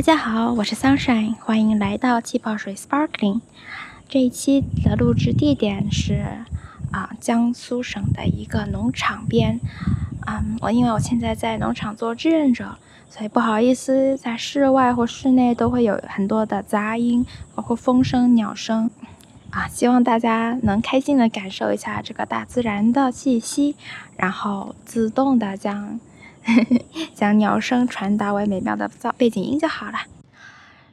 [0.00, 3.42] 大家好，我是 Sunshine，欢迎来到气泡水 Sparkling。
[4.08, 6.24] 这一期的录制地点是
[6.90, 9.60] 啊江苏省的一个农场边。
[10.26, 12.78] 嗯，我因为我现在在农场做志愿者，
[13.10, 18.90] 所以不好意思，在室外或室内都会有很多的杂音，包括风声、鸟声。
[19.50, 23.76] 啊，希望大家能开心的感受一下这个大自然的气息，
[24.16, 26.00] 然后自动的将。
[27.14, 29.98] 将鸟声传达为美妙的噪背景音就好了。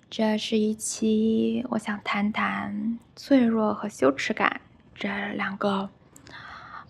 [0.10, 4.62] 这是一期我想谈谈脆弱和羞耻感
[4.96, 5.90] 这两个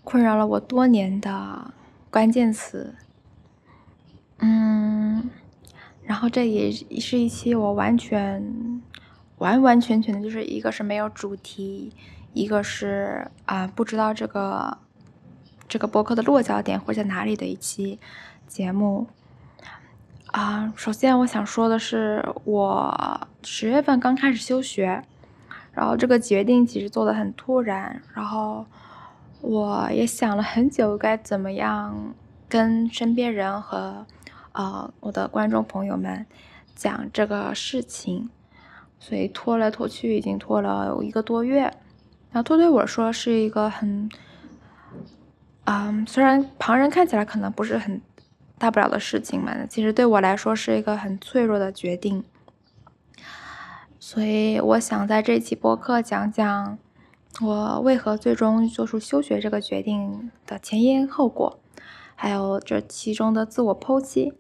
[0.04, 1.74] 困扰了我多年的
[2.12, 2.94] 关键词。
[4.38, 5.30] 嗯，
[6.04, 8.82] 然后这也是一期我完全
[9.40, 11.92] 完完全全的就是一个是没有主题，
[12.34, 14.78] 一个是啊、不知道这个
[15.68, 18.00] 这个博客的落脚点会在哪里的一期。
[18.48, 19.08] 节目
[20.32, 25.04] 啊，首先我想说的是，我十月份刚开始休学，
[25.74, 28.66] 然后这个决定其实做得很突然，然后
[29.42, 32.14] 我也想了很久该怎么样
[32.48, 34.06] 跟身边人和
[34.54, 36.26] 呃我的观众朋友们
[36.76, 38.30] 讲这个事情，
[39.00, 41.62] 所以拖来拖去已经拖了有一个多月，
[42.32, 44.10] 然后拖对我说是一个很，
[45.66, 48.02] 嗯，虽然旁人看起来可能不是很。
[48.60, 52.24] 大不了的事情嘛，其实对我来说是一个很脆弱的决定，
[54.00, 56.78] 所以我想在这期播客讲讲
[57.40, 61.60] 我为何最终做出休学这个决定的前因后果，
[62.16, 64.34] 还有这其中的自我剖析，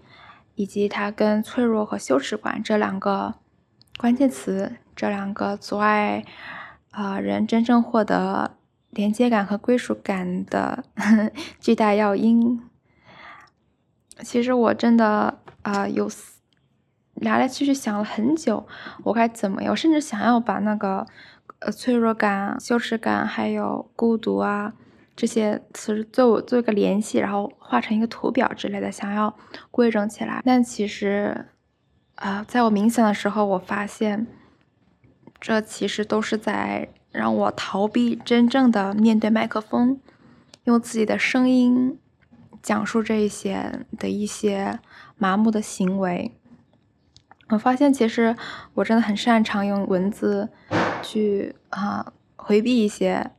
[0.56, 3.36] 以及它跟脆弱和羞耻感这两个
[4.00, 6.26] 关键词，这两个阻碍
[6.90, 8.58] 啊、人真正获得
[8.90, 10.84] 连接感和归属感的
[11.62, 12.64] 巨大要因。
[14.24, 15.06] 其实我真的
[15.62, 16.10] 啊、呃，有
[17.16, 18.68] 来来去去想了很久，
[19.04, 19.72] 我该怎么样？
[19.72, 21.06] 我甚至想要把那个
[21.60, 24.74] 呃脆弱感、羞耻感，还有孤独啊
[25.16, 29.36] 这些词做做一个联系，然后画成一个图表之类的，想要
[29.72, 30.42] 规整起来。
[30.46, 31.48] 但其实
[32.16, 34.28] 啊、在我冥想的时候，我发现
[35.40, 40.00] 这其实都是在让我逃避真正的面对麦克风，
[40.64, 42.00] 用自己的声音。
[42.68, 44.78] 讲述这一些的一些
[45.16, 46.34] 麻木的行为，
[47.48, 48.36] 我发现其实
[48.74, 50.50] 我真的很擅长用文字
[51.02, 53.32] 去啊回避一些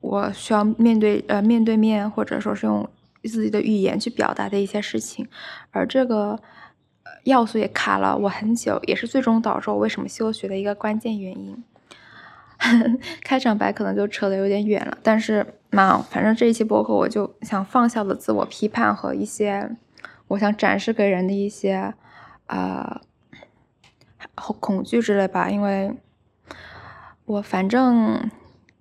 [0.00, 2.86] 我需要面对呃面对面或者说是用
[3.24, 5.26] 自己的语言去表达的一些事情，
[5.70, 6.38] 而这个
[7.24, 11.64] 要素也卡了我很久，也是最终导致我为什么休学的一个关键原因。
[13.22, 19.70] 开场白可能就扯得有点远了，但是嘛，反正这一期播客我就想放下了自我批判和一些
[20.28, 21.92] 我想展示给人的一些
[22.46, 23.02] 啊、
[24.34, 25.94] 呃、恐惧之类吧，因为
[27.26, 28.30] 我反正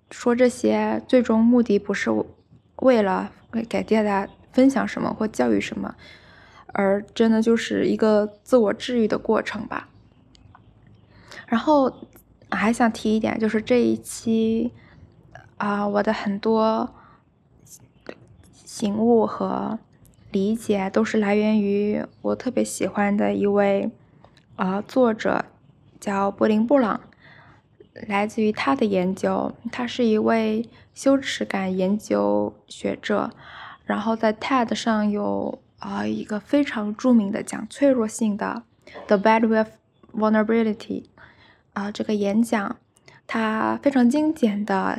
[0.10, 2.10] 说这些最终目的不是
[2.78, 3.32] 为了
[3.68, 5.96] 给大家分享什么或教育什么，
[6.68, 9.90] 而真的就是一个自我治愈的过程吧，
[11.46, 11.94] 然后。
[12.56, 14.72] 还想提一点，就是这一期
[15.58, 16.90] 啊、我的很多
[18.54, 19.80] 醒悟和
[20.32, 23.90] 理解都是来源于我特别喜欢的一位
[24.56, 25.46] 啊、作者，
[26.00, 27.00] 叫柏林布朗，
[28.08, 33.32] 来自于他的研究，他是一位羞耻感研究学者，
[33.86, 38.64] 然后在 TED 上有啊、一个非常著名的讲脆弱性的
[39.08, 39.68] The Value of
[40.14, 41.06] Vulnerability。
[41.76, 42.78] 啊，这个演讲，
[43.28, 44.98] 他非常精简的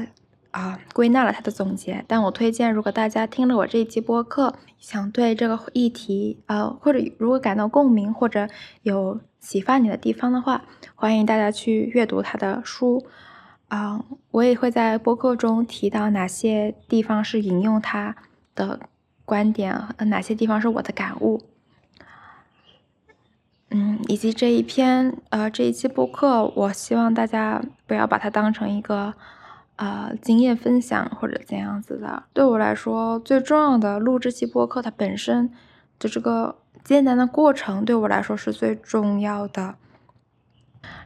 [0.51, 2.05] 啊归纳了他的总结。
[2.07, 8.47] 但我推荐，如果大家听了我这一期播客，想对这个议题，呃，或者如果感到共鸣或者
[8.83, 10.65] 有启发你的地方的话，
[10.95, 13.05] 欢迎大家去阅读他的书。
[13.69, 18.15] 啊，我也会在播客中提到哪些地方是引用他
[18.55, 18.79] 的
[19.25, 21.43] 观点，哪些地方是我的感悟。
[23.79, 29.13] 嗯，以及这一篇呃这一期播客，我希望大家不要把它当成一个
[29.77, 32.23] 呃经验分享或者怎样子的。
[32.33, 35.53] 对我来说，最重要的录这期播客，它本身
[35.99, 39.75] 的这个艰难的过程，对我来说是最重要的。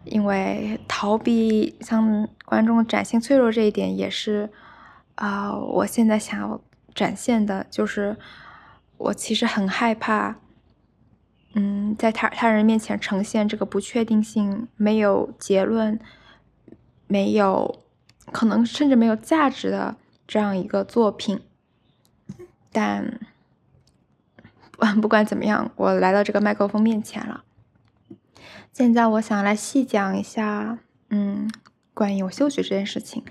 [0.05, 4.49] 因为逃避向观众展现脆弱这一点，也是
[5.17, 6.61] 啊、呃，我现在想要
[6.95, 8.17] 展现的，就是
[8.97, 10.37] 我其实很害怕。
[11.55, 15.99] 嗯，在他他人面前呈现这个不确定性、没有结论、
[17.09, 17.81] 没有
[18.31, 19.97] 可能甚至没有价值的
[20.29, 21.41] 这样一个作品，
[22.71, 23.19] 但
[25.03, 27.43] 不管怎么样，我来到这个麦克风面前了。
[28.73, 31.51] 现在我想来细讲一下，嗯，
[31.93, 33.25] 关于我休学这件事情。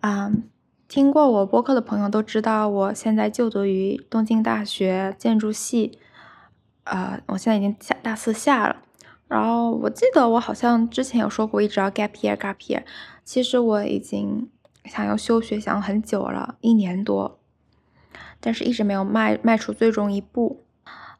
[0.00, 0.32] 啊、
[0.88, 5.98] 听过我播客的朋友都知道，我现在就读于东京大学建筑系。
[6.90, 8.76] 呃，我现在已经下大四下了。
[9.28, 12.82] 然后我记得我好像之前有说过，一直要 gap year gap year。
[13.24, 14.50] 其实我已经
[14.84, 17.38] 想要休学想很久了，一年多，
[18.40, 20.64] 但是一直没有迈迈出最终一步。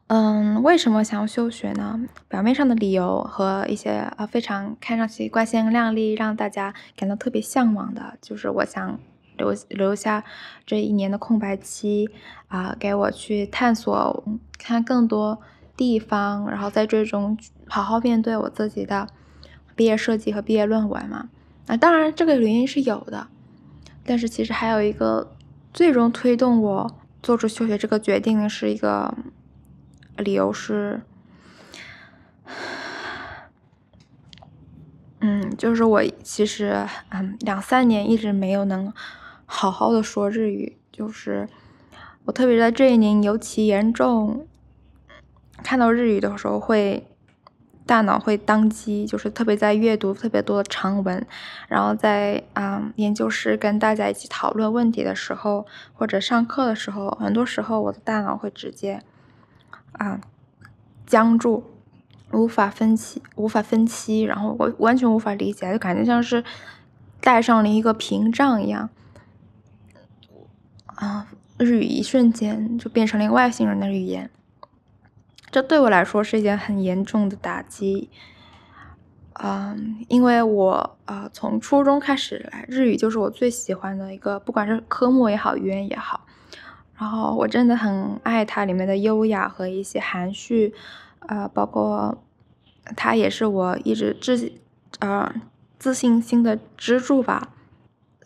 [0.07, 2.01] 嗯，为什么想要休学呢？
[2.27, 8.99] 表面上的理由和一些呃非常看上去光鲜亮丽，让大家感到特别向往的，就是我想
[9.37, 10.25] 留留下
[10.65, 12.09] 这一年的空白期
[12.49, 14.21] 啊、给我去探索，
[14.59, 15.39] 看更多
[15.75, 17.37] 地方，然后在最终
[17.67, 19.07] 好好面对我自己的
[19.75, 21.29] 毕业设计和毕业论文嘛。
[21.67, 23.27] 啊，当然这个原因是有的，
[24.05, 25.35] 但是其实还有一个
[25.73, 29.13] 最终推动我做出休学这个决定的是一个。
[30.17, 31.01] 理由是，
[35.21, 38.93] 嗯，就是我其实嗯两三年一直没有能
[39.45, 41.47] 好好的说日语，就是
[42.25, 44.45] 我特别在这一年尤其严重，
[45.63, 47.07] 看到日语的时候会
[47.85, 51.25] 大脑会当机，就是特别在阅读特别多的长文，
[51.67, 59.01] 然后在嗯研究室跟大家一起讨论问题的时候，或者上课的时候，很多时候我的大脑会直接。
[59.93, 60.21] 啊，
[61.05, 61.63] 僵住，
[62.31, 66.43] 无法分析，无法分析，然后我完全无法理解，就感觉像是
[67.19, 68.89] 带上了一个屏障一样。
[70.85, 71.27] 啊，
[71.57, 74.31] 日语一瞬间就变成了一个外星人的语言，
[75.51, 78.09] 这对我来说是一件很严重的打击。
[79.43, 86.21] 嗯，因为我啊，从初中开始来，日语就是我最喜欢的一个，不管是科目也好，语言也好。
[86.97, 90.73] 然后我真的很爱它里面的优雅和一些含蓄，
[91.27, 92.23] 呃，包括
[92.95, 94.51] 它也是我一直自
[94.99, 95.33] 呃
[95.79, 97.49] 自信心的支柱吧。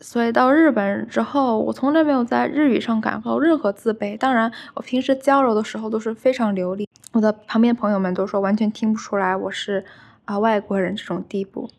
[0.01, 4.17] 所以到日本之后，我从来没有在日语上感到任何自卑。
[4.17, 9.84] 当然，我平时交流的时候都是非常流利，我的旁边朋友们都说完全听不出来我是
[10.24, 11.70] 啊、呃、外国人这种地步。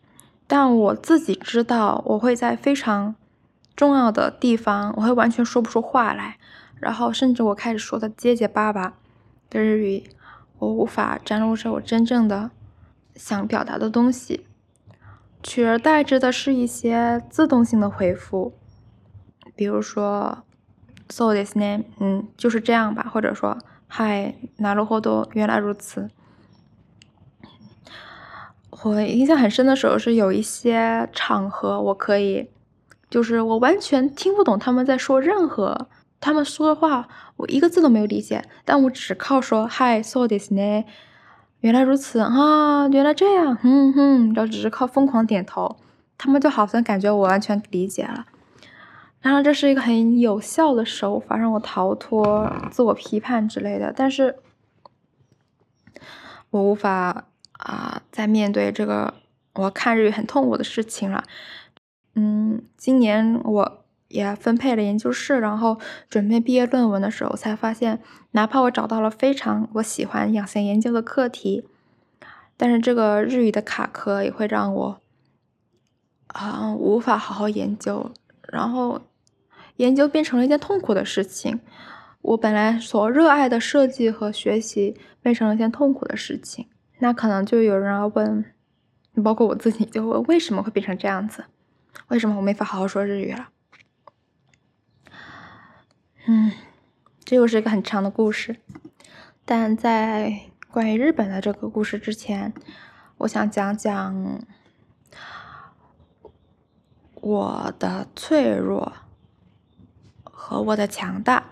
[0.46, 3.14] 但我自己知道，我会在非常
[3.74, 6.36] 重要的地方，我会完全说不出话来。
[6.78, 8.94] 然后，甚至我开始说的结结巴巴
[9.48, 10.04] 的日语，
[10.58, 12.50] 我无法展露出我真正的
[13.14, 14.46] 想表达的东西，
[15.42, 18.52] 取而代之的是一些自动性的回复，
[19.54, 20.42] 比如说“
[21.08, 23.56] そうですね”，嗯，就是这样吧，或者说“
[23.88, 26.08] 嗨，なるほど，原来如此”。
[28.84, 32.48] 我印象很深的时候是有一些场合，我可以，
[33.08, 35.88] 就是我完全听不懂他们在说任何。
[36.18, 40.84] 他们说的话，我一个字都没有理解，但我只靠说“嗨，そうですね”，
[41.60, 45.76] 原来如此啊，原来这样，嗯哼，然后只是靠疯狂点头，
[46.16, 48.26] 他们就好像感觉我完全理解了。
[49.21, 53.93] 然后这是一个很有效的手法，让我逃脱自我批判之类的。
[53.95, 54.37] 但是，
[56.49, 59.13] 我无法啊，再面对这个
[59.53, 61.23] 我看日语很痛苦的事情了。
[62.15, 63.83] 嗯，今年我。
[64.09, 65.77] 也分配了研究室，然后
[66.09, 71.67] 准备毕业论文的时候，才发现，哪怕我找到了非常我喜欢养成研究的课题，
[72.55, 75.01] 但是这个日语的卡壳也会让我
[76.27, 78.09] 啊无法好好研究，
[78.43, 79.01] 然后
[79.77, 81.59] 研究变成了一件痛苦的事情。
[82.21, 86.67] 我本来所热爱的设计和学习变成了一件痛苦的事情，
[86.99, 88.43] 那可能就有人要问，
[89.23, 91.45] 包括我自己就问，为什么会变成这样子？
[92.09, 93.49] 为什么我没法好好说日语了？
[96.25, 96.51] 嗯，
[97.23, 98.57] 这又是一个很长的故事，
[99.45, 102.53] 但在关于日本的这个故事之前，
[103.19, 104.41] 我想讲讲
[107.15, 108.91] 我的脆弱
[110.47, 111.43] 和我的强大。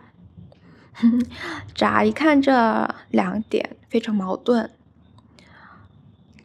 [1.76, 4.70] 乍一看，这两点非常矛盾，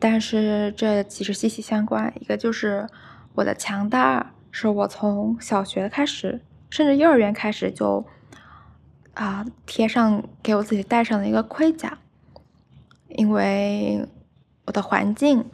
[0.00, 2.12] 但是这其实息息相关。
[2.21, 2.88] 一个就是
[3.35, 8.04] 我的强大，是我从小学开始，甚至幼儿园开始就。
[9.14, 11.99] 啊，贴上给我自己戴上的一个盔甲，
[13.09, 14.09] 因为
[14.64, 15.50] 我的环境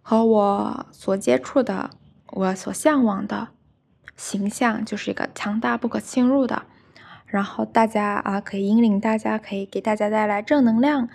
[0.00, 1.90] 和我所接触的、
[2.28, 3.48] 我所向往的
[4.20, 6.64] 形象，就是一个强大不可侵入的。
[7.24, 11.08] 然后大家啊，可以引领大家，可以给大家带来正能量，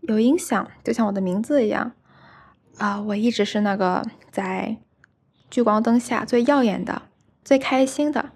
[0.00, 1.92] 有影响，就像我的名字一样。
[2.78, 4.78] 啊，我一直是那个在
[5.50, 7.02] 聚光灯下最耀眼的、
[7.44, 8.30] 最开心的，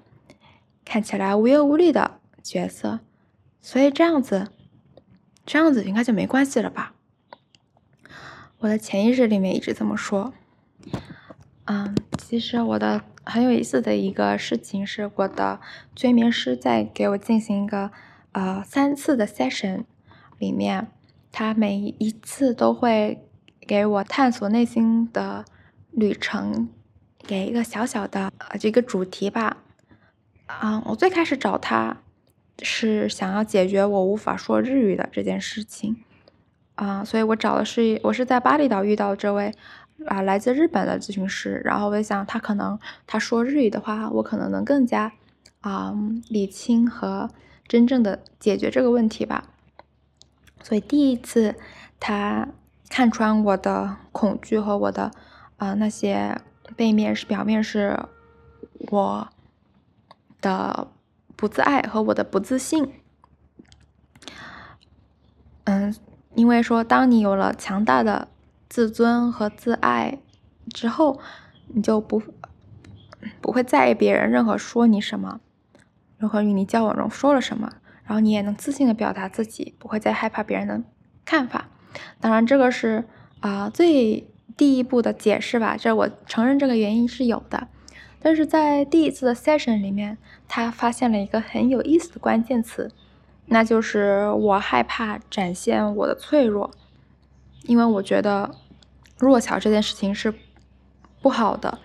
[0.84, 2.18] 看起来无忧无虑的。
[2.42, 3.00] 角色，
[3.60, 4.48] 所以这样子，
[5.46, 6.92] 这样子应该就没关系了吧？
[8.58, 10.34] 我的潜意识里面一直这么说。
[11.66, 15.60] 嗯，其实我的很有意思的一个事情是，我的
[15.94, 17.90] 催眠师在给我进行一个
[18.32, 19.84] 呃三次的 session
[20.38, 20.88] 里面，
[21.30, 23.26] 他每一次都会
[23.60, 25.44] 给我探索内心的
[25.90, 26.68] 旅程，
[27.26, 29.58] 给一个小小的呃这个主题吧。
[30.46, 31.98] 啊、嗯，我最开始找他
[32.62, 35.96] 是想要解决我无法说日语的这件事情。
[36.74, 39.52] 啊、所以我找的是我是在巴厘岛遇到这位
[40.06, 45.12] 啊来自日本的咨询师，然后我想他可能他说日语的话，我可能能更加
[45.60, 47.28] 啊、嗯、理清和
[47.66, 49.48] 真正的解决这个问题吧。
[50.62, 51.54] 所以第一次
[51.98, 52.48] 他
[52.88, 55.10] 看穿我的恐惧和我的
[55.56, 56.40] 啊、那些
[56.76, 57.98] 背面是表面是
[58.90, 59.28] 我
[60.40, 60.88] 的
[61.36, 62.92] 不自爱和我的不自信，
[65.64, 65.94] 嗯。
[66.36, 68.28] 因为说，当你有了强大的
[68.70, 70.20] 自尊和自爱
[70.72, 71.18] 之后，
[71.66, 72.22] 你就不
[73.40, 75.40] 不会在意别人任何说你什么，
[76.16, 77.72] 任何与你交往中说了什么，
[78.04, 80.82] 然后你也能自信的表达自己，不会再害怕别人的
[81.24, 81.68] 看法。
[82.20, 83.04] 当然，这个是
[83.40, 87.66] 啊、最第一步的解释吧，这我承认这个原因是有的。
[88.22, 92.92] 但是在第一次的 session 里面，他发现了一个很有意思的关键词。
[93.46, 96.70] 那就是我害怕展现我的脆弱，
[97.62, 98.54] 因为我觉得
[99.18, 100.34] 弱小这件事情是
[101.20, 101.78] 不好的，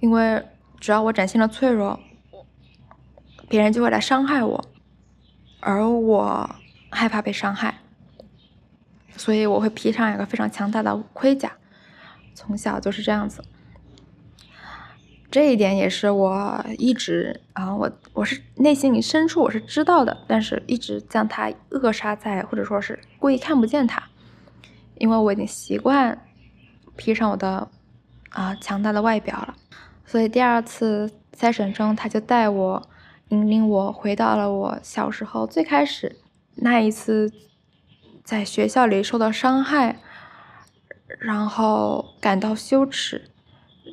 [0.00, 0.44] 因为
[0.80, 2.00] 只要我展现了脆弱，
[3.48, 4.64] 别人就会来伤害我，
[5.60, 6.56] 而我
[6.90, 7.78] 害怕被伤害，
[9.16, 11.52] 所以我会披上一个非常强大的盔甲，
[12.34, 13.44] 从小就是这样子。
[15.28, 24.02] 这一点也是我一直啊，我我是内心里深处我是知道的，但是一直将它扼杀在，或者说是故意看不见它，
[24.98, 26.26] 因为我已经习惯
[26.96, 27.68] 披上我的
[28.30, 29.54] 啊强大的外表了。
[30.04, 32.88] 所以第二次 session 中，他就带我
[33.28, 36.16] 引领我回到了我小时候最开始
[36.54, 37.32] 那一次
[38.22, 39.98] 在学校里受到伤害，
[41.18, 43.30] 然后感到羞耻。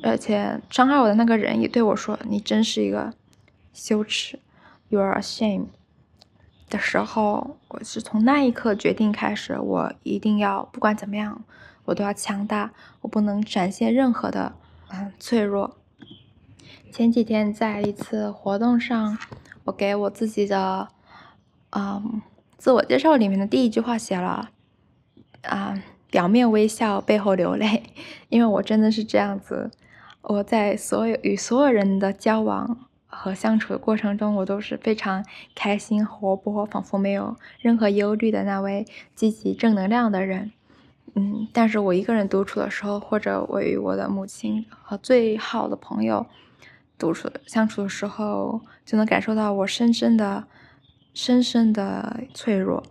[0.02, 3.14] 而且伤害我的那个人也对我说：“你真是一个
[3.72, 4.38] 羞耻
[4.88, 5.68] ，You are a shame。”
[6.68, 11.44] 的时候，我是从那一刻决定开始，我一定要不管怎么样，
[11.84, 14.54] 我都要强大，我不能展现任何的
[14.90, 15.76] 嗯脆弱。
[16.90, 19.18] 前几天在一次活动上，
[19.64, 20.88] 我给我自己的
[21.70, 22.22] 嗯
[22.56, 24.50] 自我介绍里面的第一句话写了
[25.42, 27.82] 啊，表面微笑，背后流泪，
[28.30, 29.70] 因为我真的是这样子。
[30.22, 40.52] 我在所有与所有人的交往和相处的过程中，我都是非常开心、活泼，仿佛没有任何忧虑的那位积极正能量的人。
[41.14, 46.26] 嗯，但是我一个人独处的时候，或者我与我的母亲和最好的朋友
[46.98, 50.44] 独处相处的时候，就能感受到我深深的、
[51.14, 52.82] 深深的脆弱。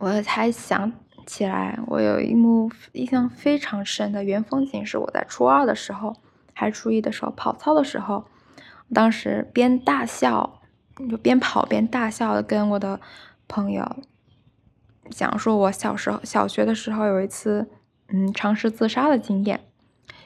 [0.00, 0.92] 我才想
[1.24, 6.16] 起来，我有一幕印象非常深的原风景，是我在初二的时候。
[6.52, 8.22] 还是初一的时候跑操的时候，
[8.92, 10.60] 当时边大笑，
[11.08, 13.00] 就边跑边大笑的跟我的
[13.46, 13.96] 朋友
[15.10, 17.68] 讲说，我小时候小学的时候有一次，
[18.08, 19.60] 嗯，尝试自杀的经验。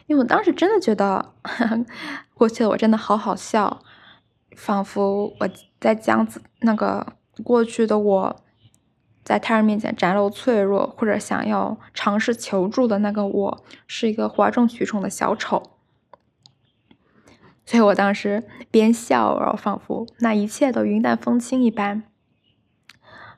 [0.06, 1.84] 因为我当时真的觉得，呵 呵
[2.34, 3.80] 过去的我真的好好笑，
[4.54, 5.48] 仿佛我
[5.80, 6.26] 在讲
[6.60, 8.36] 那个过去的我，
[9.22, 15.73] 在他人面前展露脆弱或者想要尝试求助的那个我，是一个哗众取宠的小丑。
[17.66, 22.02] 所以我当时边笑，然后仿佛那一切都云淡风轻一般，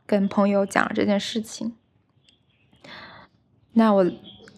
[0.05, 1.77] 跟朋友讲了这件事情。
[3.73, 4.05] 那我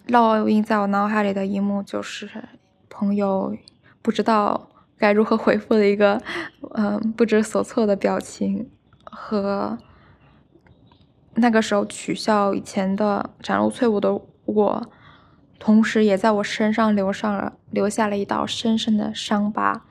[0.07, 2.31] 烙印在我脑海里的一幕就是
[2.89, 3.55] 朋友
[4.01, 6.23] 不知道该如何回复的一个
[6.75, 8.71] 嗯不知所措的表情，
[9.05, 9.77] 和
[11.35, 14.91] 那个时候取笑以前的展露脆弱的我。
[15.59, 19.85] 同时，也在我身上留上了留下了一道深深的伤疤，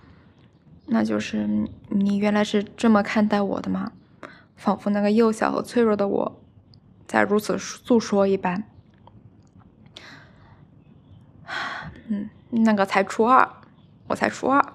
[0.86, 3.92] 那就是你原来是这么看待我的吗？
[4.56, 6.42] 仿佛那个幼小和脆弱的我，
[7.06, 8.64] 在如此诉说一般。
[12.08, 13.48] 嗯，那个才初二，
[14.08, 14.66] 我才初二，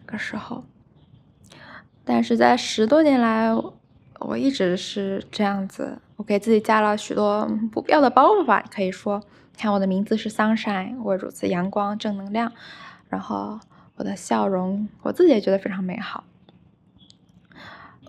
[0.00, 0.64] 那个时候，
[2.04, 3.50] 但是在十多年来，
[4.20, 9.22] 我一直是这样子，我给自己加了许多不必要的包袱吧，可以说。
[9.58, 12.52] 看我的名字是 Sunshine，我如此阳光正能量，
[13.08, 13.58] 然后
[13.96, 16.24] 我的笑容，我自己也觉得非常美好。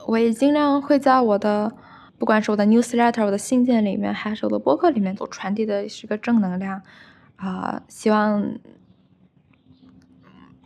[0.08, 1.76] 我也尽量会在我的
[2.18, 6.82] 不管是我的 newsletter、我的信件里面，还是我的博客里面，都传递的是个正能量
[7.36, 8.60] 啊、希望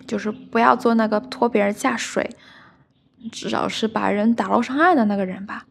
[0.05, 2.29] 就是不要做那个拖别人下水，
[3.31, 5.65] 至少是把人打捞上岸的那个人吧。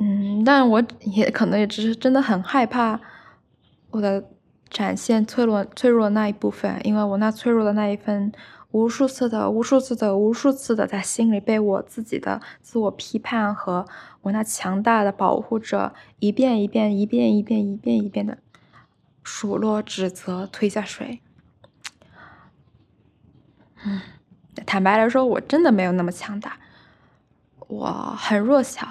[0.00, 3.00] 嗯，但我也可能也只是真的很害怕
[3.90, 4.24] 我的
[4.70, 8.32] 展现脆弱脆弱的那一部分，因为我那脆弱的那一份，
[8.70, 13.86] 无数次的、无数次的、无数次的在心里被我自己的自我批判和
[14.22, 18.38] 我那强大的保护者一遍一遍、一遍一遍、一遍一遍的
[19.24, 21.20] 数落、指责、推下水。
[23.84, 24.00] 嗯，
[24.64, 26.58] 坦白来说，我真的没有那么强大，
[27.66, 28.86] 我很弱小。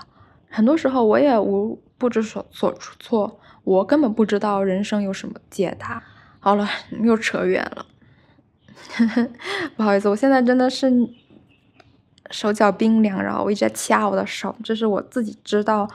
[0.50, 6.02] 很多时候我也无不知所所措，我根本不知道人生有什么解答。
[6.40, 6.68] 好了，
[7.04, 7.86] 又扯远了，
[9.76, 10.90] 不好意思，我现在真的是
[12.32, 15.90] 手脚冰凉，然后我一直在掐我的手，这是我自己知道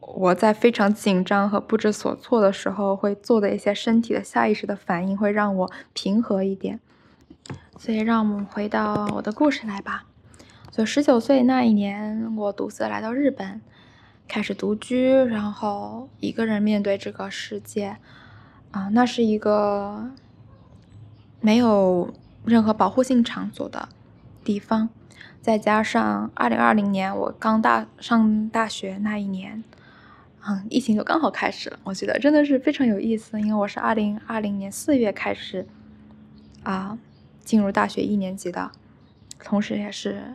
[0.00, 6.78] 我在非常紧张和不知所措的时候会做的一些身体的下意识的反应，会让我平和一点。
[7.78, 10.04] 所以，让我们回到我的故事来吧。
[10.70, 13.60] 就，十九岁那一年，我独自来到日本，
[14.28, 17.96] 开始独居，然后一个人面对这个世界。
[18.70, 20.10] 啊，那是一个
[21.40, 23.88] 没有任何保护性场所的
[24.44, 24.88] 地方，
[25.42, 29.64] 再加上二零二零年我刚大上大学那一年，
[30.46, 31.80] 嗯，疫情就刚好开始了。
[31.82, 35.66] 我觉得真的是非常有意思，因为我是二零二零年四月开始
[36.62, 36.96] 啊
[37.40, 38.70] 进入大学一年级的，
[39.42, 40.34] 同时也是。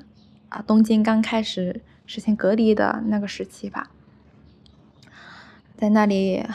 [0.61, 3.89] 东京刚开始实行隔离的那个时期吧，
[5.75, 6.45] 在那里，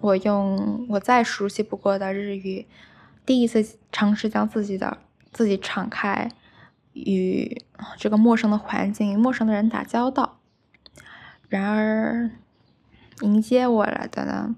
[0.00, 2.66] 我用我再熟悉不过的日语，
[3.26, 4.98] 第一次尝试将自己的
[5.32, 6.30] 自己敞开，
[6.92, 7.60] 与
[7.96, 10.38] 这个陌生的环境、陌生的人打交道。
[11.48, 12.30] 然而，
[13.20, 14.56] 迎接我来的呢，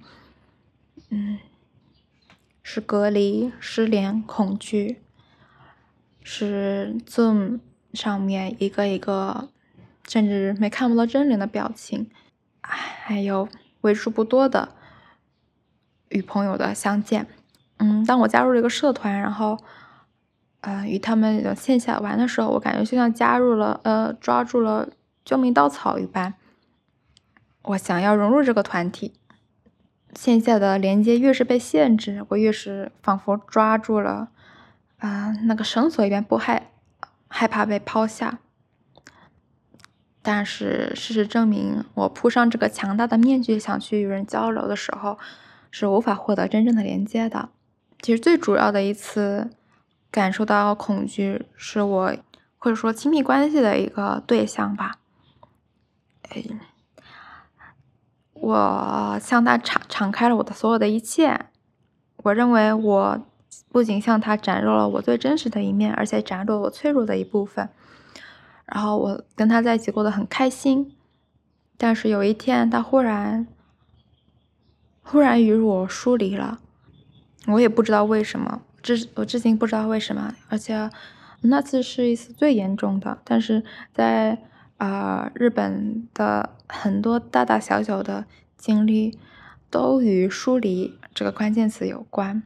[1.11, 1.38] 嗯，
[2.62, 5.01] 是隔离、失联、恐惧，
[6.22, 7.61] 是 Zoom。
[7.92, 9.49] 上面一个一个，
[10.09, 12.11] 甚至没看不到真脸的表情，
[12.61, 13.49] 还有
[13.81, 14.70] 为数不多的
[16.09, 17.27] 与朋友的相见。
[17.79, 19.59] 嗯，当我加入了一个社团，然后，
[20.61, 24.88] 呃，与他们线下玩的时候，我感觉就像加入了，呃，抓住了
[25.25, 26.35] 救命稻草一般。
[27.62, 29.12] 我想要融入这个团体，
[30.14, 34.29] 线下的连接越是被限制，我越是仿佛抓住了，
[34.99, 36.70] 啊、那个绳索一般不害。
[37.38, 38.38] 害怕被抛下，
[40.22, 45.18] 但是事实证明，我铺上这个强大的面具，想去与人交流的时候，
[45.70, 47.51] 是无法获得真正的连接的。
[48.01, 49.51] 其实最主要的一次
[50.11, 52.16] 感受到恐惧，是我
[52.57, 54.96] 或者说亲密关系的一个对象吧。
[56.31, 56.42] 哎，
[58.33, 61.51] 我向他敞敞开了我的所有的一切，
[62.16, 63.20] 我认为我。
[63.76, 67.68] 不仅向他展露了我最真实的一面，而且展露了我脆弱的一部分。
[68.64, 70.96] 然后我跟他在一起过得很开心，
[71.76, 73.46] 但是有一天他忽然，
[75.02, 76.58] 忽然与我疏离了，
[77.48, 80.34] 我也不知道为什么，至我至今不知道为什么。
[80.48, 80.88] 而且
[81.42, 83.62] 那次是一次最严重的，但是
[83.92, 84.38] 在
[84.78, 88.24] 啊、日本的很多大大小小的
[88.56, 89.18] 经历
[89.68, 92.42] 都与疏离这个关键词有关。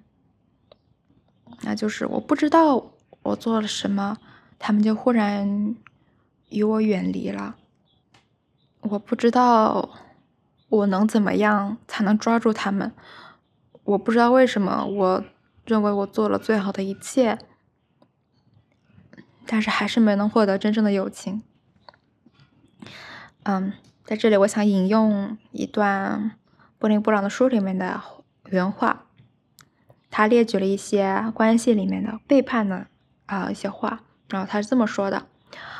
[1.62, 2.92] 那就是我不知道
[3.22, 4.16] 我做了什么，
[4.58, 5.76] 他们就忽然
[6.48, 7.56] 与我远离了。
[8.80, 9.90] 我不知道
[10.68, 12.92] 我能怎么样才能抓住他们。
[13.84, 15.24] 我不知道为什么，我
[15.64, 17.38] 认为我做了最好的一切，
[19.46, 21.42] 但是还是没能获得真正的友情。
[23.42, 23.72] 嗯，
[24.04, 26.32] 在这里我想引用一段
[26.78, 28.00] 布林布朗的书里面的
[28.46, 29.06] 原话。
[30.10, 32.88] 他列举了一些关系里面的背叛的
[33.26, 35.26] 啊、一些话，然后他是这么说的：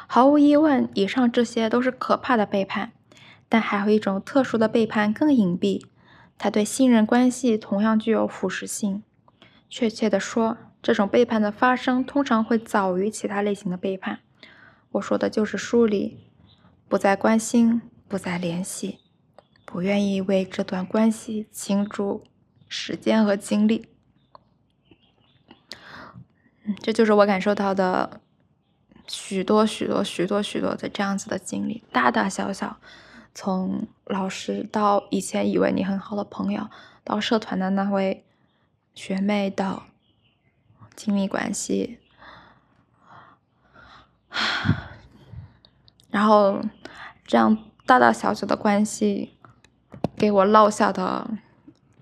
[0.07, 2.93] 毫无疑问，以上这些都是可怕的背叛，
[3.49, 5.85] 但还有一种特殊的背叛更隐蔽，
[6.39, 9.03] 它对信任关系同样具有腐蚀性。
[9.69, 14.21] 确切地说，这种背叛的发生通常会早于其他类型的背叛。
[14.93, 16.19] 我说的就是疏离，
[16.89, 18.99] 不再关心，不再联系，
[19.65, 22.25] 不愿意为这段关系倾注
[22.69, 23.87] 时间和精力。
[26.81, 28.21] 这就是我感受到的
[29.07, 32.77] 许多许多许多许多的这样子的经历，大大小小，
[33.35, 36.69] 从老师到以前以为你很好的朋友，
[37.03, 38.25] 到社团的那位
[38.95, 39.85] 学妹，到
[40.97, 41.99] 亲密关系，
[46.11, 46.61] 然后
[47.25, 47.57] 这样
[47.87, 49.37] 大大小小的关系
[50.17, 51.31] 给我落下的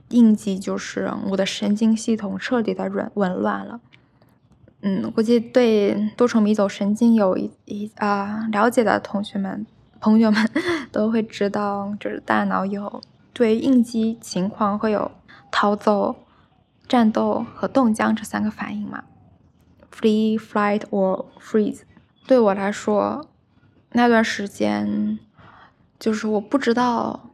[0.09, 3.81] 印记就是我的神经系统彻底的紊紊乱了。
[4.81, 9.67] 嗯，估计对多重迷走神经有一一啊、了解的同学们
[10.01, 10.49] 朋友们
[10.93, 13.01] 都会知道，就是大脑有
[13.33, 15.11] 对应激情况会有
[15.51, 16.15] 逃走、
[16.87, 19.03] 战斗和冻僵这三个反应嘛
[19.91, 21.81] Free, flight or freeze。
[22.29, 23.27] 对我来说，
[23.93, 25.19] 那段时间
[25.99, 27.31] 就是我不知道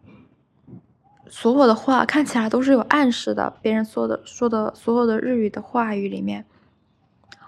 [1.29, 6.47] 所有的话看起来都是有暗示的，别人说的说的所有的日语的话语里面。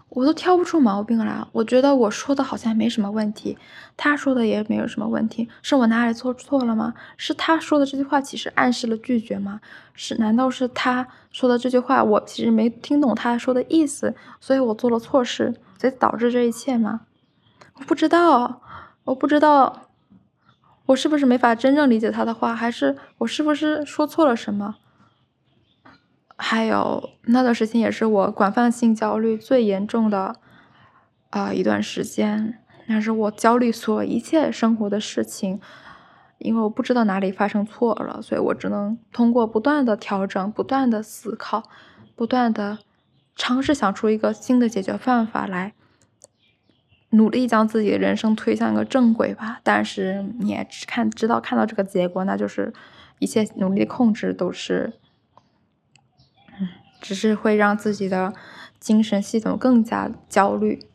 [0.09, 3.59] 我都挑不出毛病来，我觉得我说的好像没什么问题，
[3.97, 6.95] 他说的也没有什么问题，是我哪里做错了吗？
[7.17, 9.61] 是他说的这句话其实暗示了拒绝吗？
[9.95, 17.01] 是难道是他说的这句话我其实没听懂他说的意思，所以我做了错事，才导致这一切吗？
[17.75, 18.63] 我不知道，
[19.05, 19.89] 我不知道，
[20.87, 24.77] 我是不是没法真正理解他的话，还是我是不是说错了什么？
[26.39, 30.37] 还有那段时间也是我广泛性焦虑最严重的
[31.31, 35.61] 啊、一段时间，那是我焦虑所一切生活的事情，
[36.39, 41.69] 因为我不知道哪里发生错了，所以我只能通过不断的调整、不断的思考、
[42.15, 42.79] 不断的
[43.35, 45.75] 尝试想出一个新的解决办法来，
[47.11, 49.61] 努力将自己的人生推向一个正轨吧。
[49.63, 52.73] 但是你也看知道看到这个结果，那就是
[53.19, 54.93] 一切努力的控制都是。
[57.01, 58.33] 只是会让自己的
[58.81, 60.87] 精神系统更加焦虑，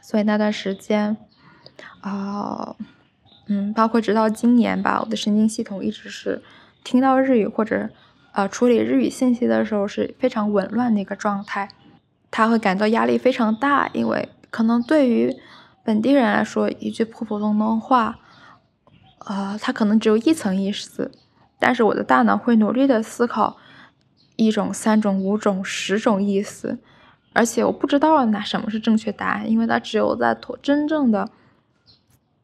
[0.00, 1.16] 所以那段时间，
[2.00, 2.76] 啊、
[3.46, 6.42] 嗯，包括直到今年吧，我的神经系统一直是
[6.82, 7.90] 听到日语或者
[8.32, 11.68] 呃处理日语信息的时候是非常紊乱的一个状态，
[12.30, 15.36] 他会感到压力非常大，因为可能对于
[15.84, 18.18] 本地人来说，一句普普通通话，
[19.26, 21.10] 呃，它可能只有一层意思，
[21.58, 23.56] 但是我的大脑会努力的思考。
[24.46, 26.78] 一种、三种、五种、十种意思，
[27.32, 31.28] 而且我不知道哪什么是正确答案，因为它只有在真正的，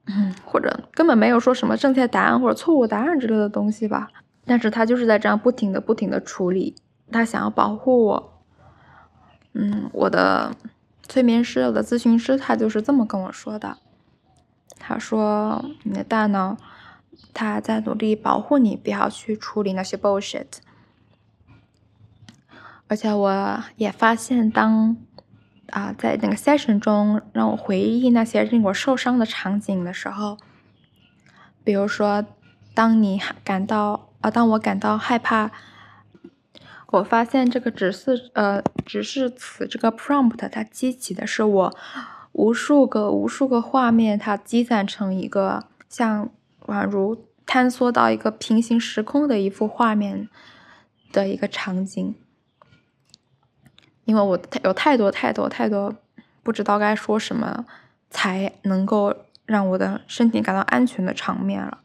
[0.06, 4.10] 嗯，或者根本没有说什么正确答案或者错误答案之类的东西吧。
[4.44, 6.76] 但是他就是在这样不停的、不停的处理，
[7.10, 8.32] 他想要保护我。
[9.54, 10.54] 嗯，我的
[11.02, 13.78] 催眠师、我的咨询师，他就是这么跟我说的。
[14.78, 16.56] 他说：“你的大脑，
[17.32, 20.46] 他在努力保护你，不要去处理那些 bullshit。”
[22.88, 24.96] 而且我也发现当，
[25.70, 30.38] 啊在那个 session 中让我回忆那些令我受伤的场景的时候，
[31.64, 32.24] 比如说，
[32.74, 35.50] 当你感到啊，当我感到害怕，
[36.88, 41.76] 我发现这个指示呃指示词这个 prompt 它激起的是我
[42.32, 46.30] 无数个无数个画面，它积攒成一个像
[46.66, 50.28] 宛如坍缩到一个平行时空的一幅画面
[51.10, 52.14] 的一个场景。
[54.06, 55.94] 因为我太有太多太多太多
[56.42, 57.66] 不知道该说什么
[58.08, 59.14] 才能够
[59.44, 61.80] 让我的身体感到安全的场面了，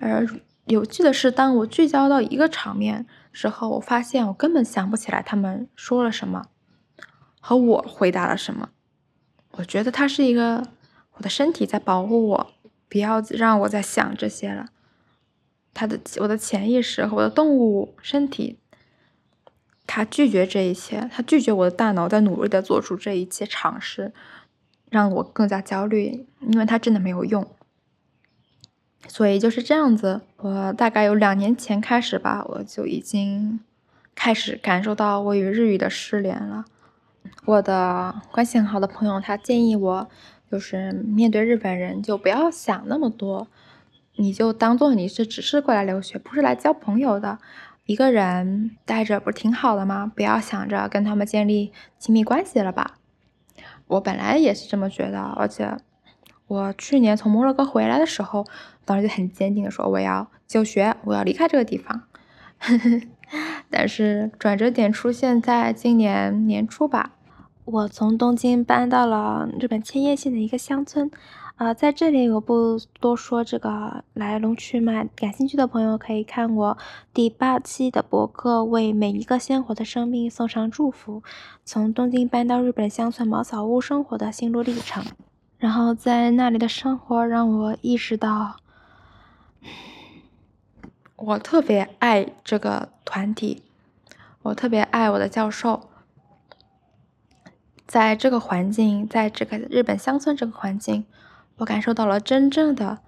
[0.00, 0.26] 而
[0.66, 6.46] 有趣的是，当我聚焦到一个场面时候，我发现我根本想不起来他们说了什么
[7.40, 8.70] 和我回答了什么。
[9.56, 10.66] 我觉得它是一个
[11.14, 12.52] 我的身体在保护我，
[12.88, 14.66] 不要让我再想这些了。
[15.74, 18.58] 他的我的潜意识和我的动物身体。
[19.86, 24.12] 他拒绝这一切，他拒绝我的大脑在努力的做出这一切尝试，
[24.90, 27.46] 让我更加焦虑，因为他真的没有用。
[29.06, 33.60] 所以就是这样子，我大概有两年前开始吧，我就已经
[34.14, 36.64] 开始感受到我与日语的失联了。
[37.44, 40.08] 我的关系很好的朋友，他建议我，
[40.50, 43.46] 就是面对日本人就不要想那么多，
[44.16, 47.38] 你就当做你是只是过来留学，不是来交朋友的。
[47.86, 50.10] 一个人待着不是挺好的吗？
[50.14, 52.98] 不要想着跟他们建立亲密关系了吧。
[53.86, 55.76] 我本来也是这么觉得，而且
[56.46, 58.46] 我去年从摩洛哥回来的时候，
[58.86, 62.04] 当时就很坚定的说我要就学，我要离开这个地方。
[63.68, 67.12] 但是转折点出现在今年年初吧，
[67.66, 71.10] 我从东京搬到了日本千叶县的一个乡村。
[71.56, 76.76] 啊、在这里我不多说这个来龙去脉，感兴趣的朋友可以看我
[77.12, 81.22] 第八期的博客，为每一个鲜活的生命送上祝福。
[81.64, 85.04] 从东京搬到日本乡村茅草屋生活的心路历程，
[85.56, 88.56] 然后在那里的生活让我意识到，
[91.14, 93.62] 我特别爱这个团体，
[94.42, 95.88] 我特别爱我的教授，
[97.86, 101.06] 在这个环境，在这个日本乡村这个环境。
[101.56, 102.98] 我感受到了真正的。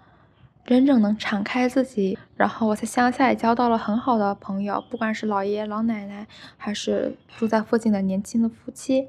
[0.65, 9.09] 真正能敞开自己，然后我在乡下也交到了很好的朋友，不管是老爷爷老奶奶，还是住在附近的年轻的夫妻，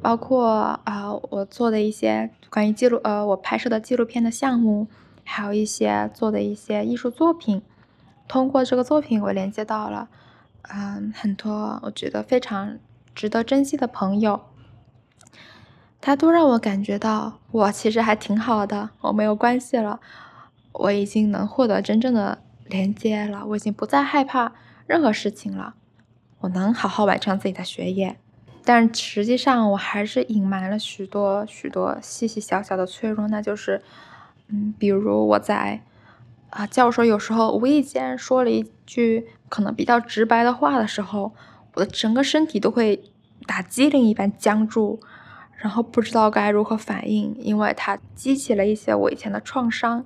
[0.00, 4.86] 包括啊、我做的一些关于纪录呃我拍摄的纪录片的项目，
[5.22, 7.60] 还有一些做的一些艺术作品，
[8.26, 10.08] 通过这个作品我连接到了
[10.62, 12.78] 嗯、很多我觉得非常
[13.14, 14.40] 值得珍惜的朋友，
[16.06, 19.98] 他都让我感觉到我其实还挺好的，我没有关系了。
[20.70, 24.52] 我已经能获得真正的连接了，我已经不再害怕
[24.86, 25.74] 任何事情了，
[26.38, 28.16] 我能好好完成自己的学业，
[28.64, 33.82] 但实际上我还是隐瞒了许多许多细细小小的脆弱，那就是，
[34.46, 35.82] 嗯，比如我在
[36.50, 41.32] 啊教授有时候无意间说了一句可能比较直白的话的时候，
[41.74, 43.02] 我的整个身体都会
[43.44, 45.00] 打激灵一般僵住，
[45.66, 50.04] 然后不知道该如何反应，因为它激起了一些我以前的创伤。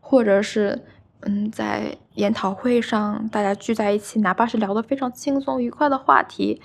[0.00, 0.84] 或者是，
[1.20, 6.60] 嗯，在研讨会上，大家聚在一起，哪怕是聊得非常轻松愉快的话题，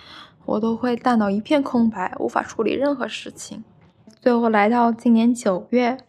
[0.45, 3.63] 我都会大脑一片空白，无法处理任何事情。
[4.19, 5.99] 最后来到今年九月，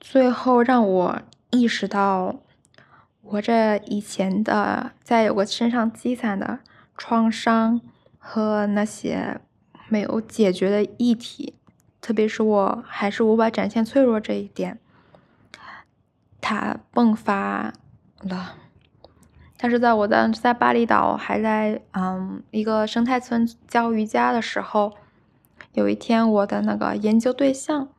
[0.00, 1.18] 最后让我
[1.50, 2.36] 意识到，
[3.20, 6.60] 我这以前的在我身上积攒的
[6.96, 7.82] 创伤
[8.18, 9.38] 和那些
[9.92, 11.52] 没有解决的议题，
[12.00, 14.78] 特别是我还是无法展现脆弱这一点。
[16.40, 17.74] 它迸发
[18.22, 18.54] 了，
[19.58, 24.94] 但是在我在在巴厘岛还在嗯一个生态村教瑜伽的时候，
[25.74, 27.90] 有一天我的那个研究对象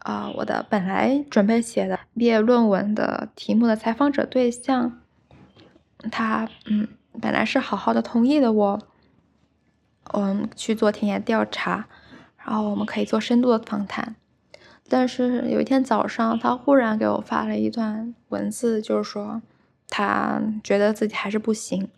[0.00, 5.00] 啊、我的本来准备写的毕业论文的题目的采访者对象，
[6.10, 6.88] 他嗯
[7.20, 8.78] 本来是好好的同意的我，
[10.12, 11.86] 嗯去做田野调查，
[12.36, 14.16] 然后我们可以做深度的访谈。
[14.88, 19.42] 但是有一天早上，他忽然给我发了一段文字，就是说
[19.88, 21.90] 他觉得自己还是不行，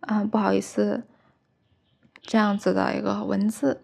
[0.00, 1.04] 嗯，不好意思，
[2.20, 3.82] 这样子的一个文字。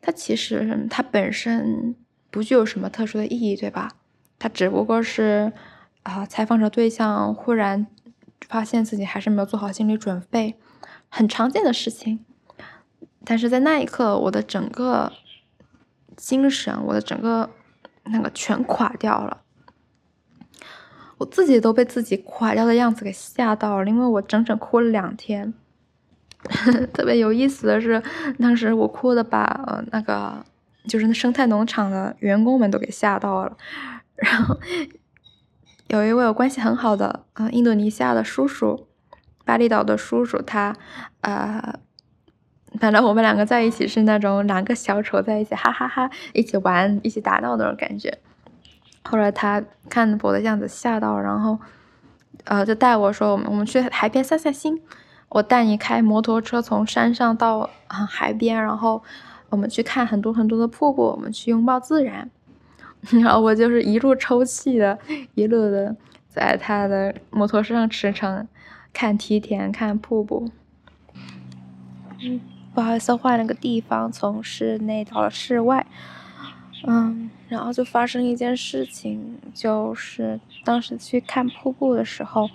[0.00, 1.94] 他其实他本身
[2.30, 3.90] 不具有什么特殊的意义，对吧？
[4.38, 5.52] 他只不过是
[6.04, 7.86] 啊，采访者对象忽然
[8.48, 10.56] 发现自己还是没有做好心理准备，
[11.10, 12.24] 很常见的事情。
[13.28, 15.12] 但是在那一刻，我的整个。
[16.20, 17.48] 精神，我的整个
[18.06, 19.42] 那个全垮掉了，
[21.18, 25.54] 我自己都被自己垮掉的样子给吓到了，因为我整整哭了两天。
[26.92, 28.02] 特别有意思的是，
[28.40, 30.44] 当时我哭的把呃那个
[30.88, 33.56] 就是那生态农场的员工们都给吓到了。
[34.18, 34.58] 然后
[35.86, 38.88] 有一位我关系很好的啊、呃、印度尼西亚的叔叔，
[39.44, 40.74] 巴厘岛的叔叔，他
[41.20, 41.78] 呃。
[42.80, 48.18] 本来我们两个在一起是那种两个小丑在一起，哈哈哈，一起玩，一起打闹那种感觉。
[49.04, 51.58] 后来他看我的样子吓到，然后，
[52.44, 54.80] 呃，就带我说我们我们去海边散散心。
[55.30, 59.02] 我带你开摩托车从山上到啊海边，然后
[59.50, 62.30] 我们去看很多很多的瀑布，我们去拥抱自然。
[63.10, 64.98] 然后我就是一路抽泣的，
[65.34, 65.94] 一路的
[66.28, 68.46] 在他的摩托车上驰骋，
[68.92, 70.50] 看梯田，看瀑布。
[72.20, 72.40] 嗯。
[72.78, 75.84] 不好意思，换了个地方，从室内到了室外，
[76.86, 82.48] 嗯，然后就发生一件事情，就是当时去看瀑布的时候，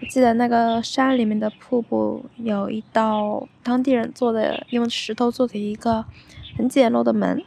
[0.00, 6.06] 我记得那个山里面的瀑布有一道当地人做的，用石头做的一个
[6.56, 7.44] 很简陋的门，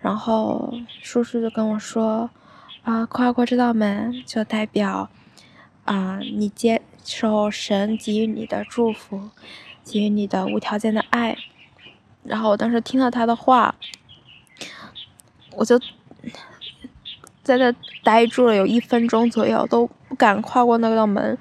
[0.00, 2.28] 然后叔叔就跟我说，
[2.82, 5.08] 啊，跨过这道门就代表，
[5.86, 9.30] 啊，你接受神给予你的祝福。
[9.84, 11.36] 给予你的无条件的爱，
[12.22, 13.74] 然后我当时听了他的话，
[15.52, 15.78] 我就
[17.42, 21.36] 在那呆住了有一分钟左右，都不敢跨过那道门，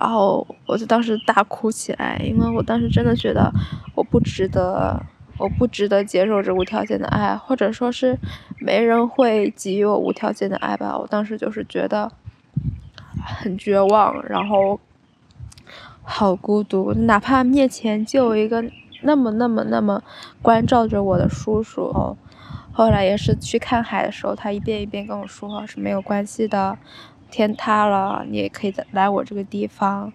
[0.00, 3.52] 然后我就当时大哭起来，因为我当时真的觉得
[3.94, 5.00] 我不值得，
[5.36, 8.18] 我不值得接受这无条件的爱，或者说是
[8.58, 12.10] 没人会给予我无条件的爱吧，我当时就是觉得
[13.22, 14.80] 很绝望，然后。
[16.12, 18.62] 好孤独，哪怕面前就有一个
[19.00, 20.02] 那么那么那么
[20.42, 21.84] 关照着我的叔叔。
[21.84, 22.14] 哦，
[22.70, 26.76] 后来也是去看海的时候，他一遍一遍跟我说是没有关系的，
[27.30, 30.12] 天塌了你也可以来我这个地方。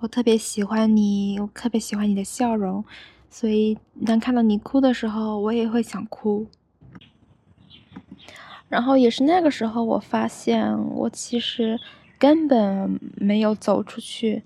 [0.00, 2.82] 我特别喜欢你，我特别喜欢你的笑容，
[3.28, 6.46] 所以当看到你哭的时候，我也会想哭。
[8.70, 11.78] 然后也是那个时候，我发现我其实
[12.18, 14.42] 根本没有走出去。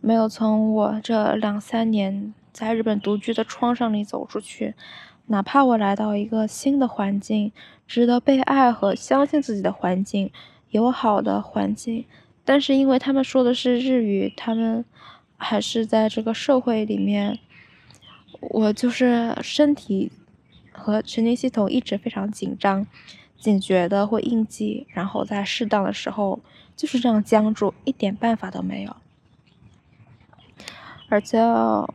[0.00, 4.74] 没有从我这两三年在日本独居的创伤里走出去，
[5.26, 7.52] 哪怕我来到一个新的环境，
[7.86, 10.30] 值得被爱和相信自己的环境，
[10.70, 12.04] 友好的环境，
[12.44, 14.84] 但是因为他们说的是日语，他们
[15.36, 17.38] 还是在这个社会里面，
[18.40, 20.12] 我就是身体
[20.72, 22.86] 和神经系统一直非常紧张、
[23.36, 26.40] 警觉的会应激，然后在适当的时候
[26.76, 28.96] 就是这样僵住，一点办法都没有。
[31.08, 31.40] 而且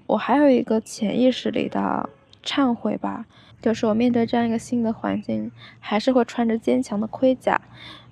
[0.08, 2.10] 我还有一个潜意识里的
[2.43, 3.26] 忏悔吧，
[3.62, 7.62] 就是我面对这样一个新的环境，还是会穿着坚强的盔甲。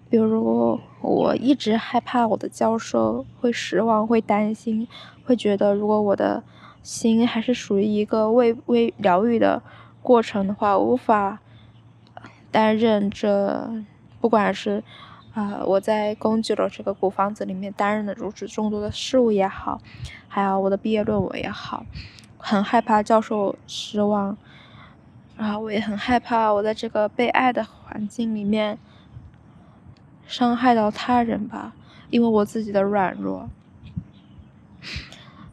[0.09, 4.87] 比如我一直害怕我的教授会失望、会担心、
[5.23, 6.43] 会觉得如果我的
[6.83, 9.61] 心还是属于一个未未疗愈的
[10.01, 11.39] 过程的话，无法
[12.51, 13.83] 担任这，
[14.19, 14.83] 不管是。
[15.33, 19.81] 啊、我在宫崎的这个古房子里面担任的如此众多的事务也好，
[20.27, 21.85] 还有我的毕业论文也好，
[22.37, 24.37] 很害怕教授失望，
[25.37, 28.77] 然后我也很害怕我在这个被爱的环境里面
[30.27, 31.73] 伤害到他人吧，
[32.09, 33.49] 因为我自己的软弱，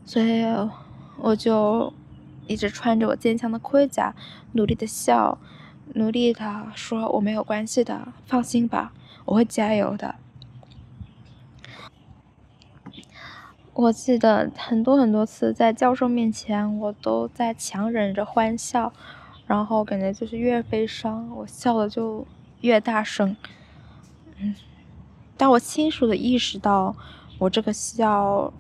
[0.04, 0.44] 所以
[1.18, 1.92] 我就
[2.48, 4.12] 一直穿着我坚强的盔甲，
[4.52, 5.38] 努力的笑，
[5.94, 8.92] 努力的说我没有关系的，放心吧。
[9.28, 10.14] 我会加油的。
[13.74, 18.90] 我记得很多很多次在教授面前，我都在强忍着欢笑，
[19.46, 22.26] 然后感觉就是越悲伤，我笑的就
[22.62, 23.36] 越大声。
[24.38, 24.54] 嗯，
[25.36, 26.96] 当我清楚的意识到
[27.38, 28.50] 我这个笑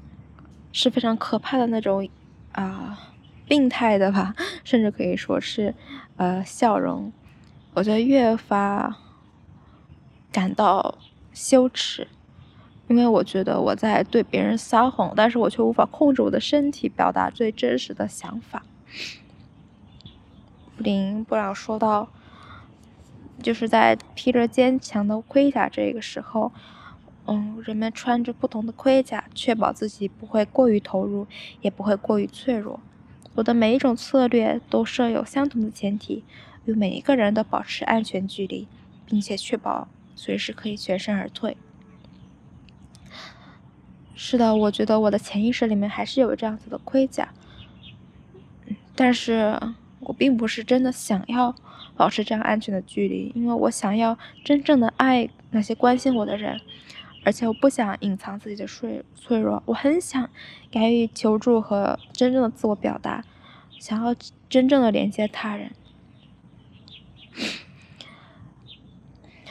[0.70, 2.06] 是非常可怕的那种
[2.52, 2.98] 啊、
[3.46, 5.74] 病态的吧， 甚至可以说是
[6.16, 7.10] 呃笑容，
[7.72, 8.98] 我就越发。
[10.30, 10.98] 感到
[11.32, 12.06] 羞耻，
[12.88, 18.64] 因为我觉得我在对别人撒谎，但是我却无法控制我的身体，表达最真实的想法。
[20.76, 22.08] 林布朗说道，
[23.42, 26.52] 就是在披着坚强的盔甲这个时候，
[27.26, 31.26] 嗯，人们穿着不同的盔甲，确保自己不会过于投入，
[31.60, 32.80] 也不会过于脆弱。
[33.34, 36.24] 我的每一种策略都设有相同的前提，
[36.64, 38.66] 与每一个人都保持安全距离，
[39.06, 39.88] 并且确保。
[40.18, 41.56] 随时可以全身而退。
[44.16, 47.32] 是的，我觉得我的潜意识里面还是有这样子的盔甲，
[48.96, 49.56] 但是
[50.00, 51.54] 我并不是真的想要
[51.96, 56.60] 保持这样安全的距离，因为我想要真正的爱那些关心我的人，
[57.24, 60.28] 而且我不想隐藏自己的脆脆弱，我很想
[60.68, 63.24] 给予求助和真正的自我表达，
[63.78, 64.16] 想要
[64.50, 65.70] 真正的连接他人。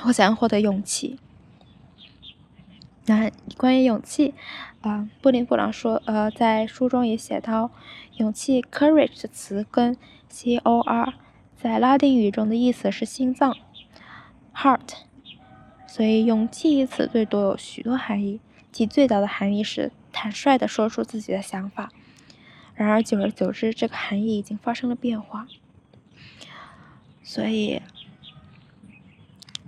[0.06, 1.20] 我想要获得勇气。
[3.06, 4.34] 那关于勇气，
[4.82, 7.72] 啊、布林布朗说，呃，在书中也写到，
[8.18, 9.96] 勇气 （courage） 的词根
[10.28, 11.14] C-O-R，
[11.56, 13.56] 在拉丁语中的意思是心脏
[14.54, 14.90] （heart）。
[15.88, 21.90] 所以，勇气一词最多有许多含义，其最早的含义是坦率地说出自己的想法。
[22.76, 25.48] 然而，久而久之，这个含义已经发生了变化。
[27.24, 27.82] 所以。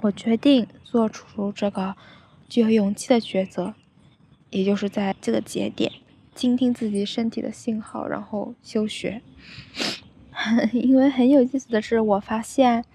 [0.02, 1.96] 我决定做出这个
[2.48, 3.74] 具有勇气的抉择，
[4.50, 5.92] 也就是在这个节点
[6.34, 9.22] 倾听自己身体的信号，然后休学。
[10.72, 12.86] 因为很有意思的是，我发现，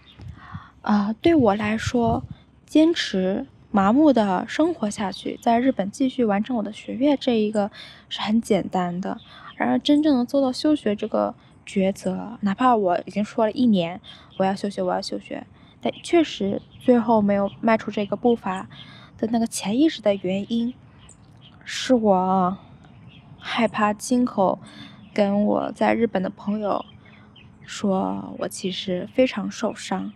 [0.81, 2.25] 啊、对我来说，
[2.65, 7.71] 坚持麻木的生活下去，在日本继续完成我的学业，这一个
[8.09, 9.21] 是很简单的。
[9.57, 11.35] 然而，真正能做到休学这个
[11.67, 14.01] 抉择，哪怕我已经说了一年，
[14.39, 15.47] 我要休学，我要休学。
[15.85, 18.67] 但确实，最后没有迈出这个步伐
[19.19, 20.73] 的那个潜意识的原因，
[21.63, 22.57] 是我
[23.39, 24.59] 害怕亲口
[25.13, 26.83] 跟我在日本的朋友
[27.67, 30.15] 说，我其实非常受伤，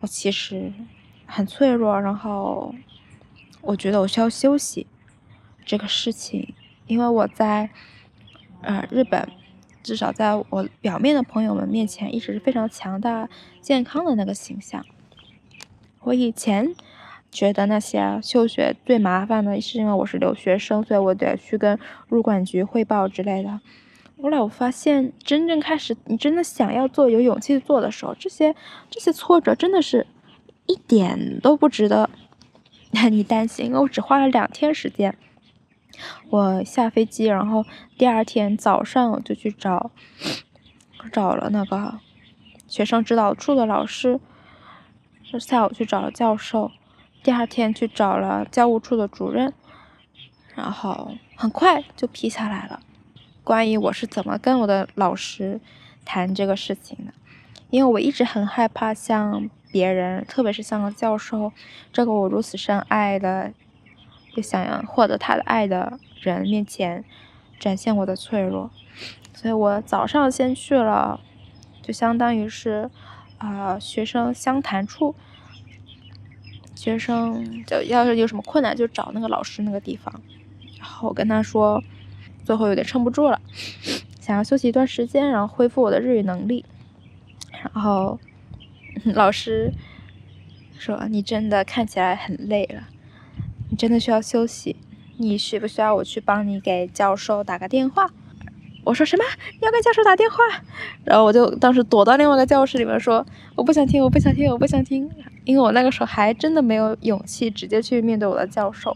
[0.00, 0.70] 我其实
[1.24, 2.74] 很脆弱，然后
[3.62, 4.86] 我觉得我需要休息
[5.64, 6.52] 这个事情，
[6.86, 7.70] 因为我在
[8.60, 9.26] 呃日本。
[9.82, 13.28] 至少在我表面的朋友们面前，一直是非常强大、
[13.60, 14.84] 健康的那个形象。
[16.00, 16.74] 我以前
[17.30, 21.78] 觉得那些休学最麻烦的是因为我是留学生，所以我得去跟
[22.08, 23.60] 入管局汇报之类的。
[24.22, 28.54] 后来我发现，真正开始你真的想要做、有勇气做的时候，这些
[28.88, 30.06] 这些挫折真的是
[30.66, 32.08] 一点都不值得
[33.10, 35.16] 你担心，因为我只花了两天时间。
[36.30, 37.64] 我下飞机，然后
[37.96, 39.90] 第二天早上我就去找，
[41.12, 41.98] 找了那个
[42.66, 44.20] 学生指导处的老师，
[45.38, 46.70] 下午去找了教授，
[47.22, 49.52] 第二天去找了教务处的主任，
[50.54, 52.80] 然后很快就批下来了。
[53.44, 55.60] 关于我是怎么跟我的老师
[56.04, 57.12] 谈这个事情的，
[57.70, 61.52] 因为我一直很害怕向别人，特别是像个教授
[61.92, 63.52] 这个我如此深爱的，
[64.34, 67.04] 又想要获得他的爱的人面前
[67.58, 68.70] 展现我的脆弱，
[69.34, 71.20] 所以我早上先去了，
[71.82, 72.90] 就相当于是
[73.38, 75.14] 啊、呃、学生相谈处，
[76.74, 80.20] 学生就要是有什么困难就找那个老师那个地方，
[80.78, 81.82] 然后我跟他说，
[82.44, 83.40] 最后有点撑不住了。
[84.20, 86.64] 想要休息一段时间，然后恢复我的日语能力。
[87.62, 88.18] 然后
[89.14, 89.72] 老师
[90.78, 92.88] 说：“你真的看起来很累了，
[93.72, 94.76] 你真的需要休息。
[95.16, 98.10] 你需不需要我去帮你给教授打个电话？”
[98.84, 99.24] 我说：“什么？
[99.52, 100.36] 你要给教授打电话？”
[101.04, 103.24] 然后我就当时躲到另外一个教室里面说
[103.56, 105.10] ：“我不想听，我不想听，我不想听。”
[105.44, 108.94] 因为我那个时候还真的没有勇气直接去面对我的教授。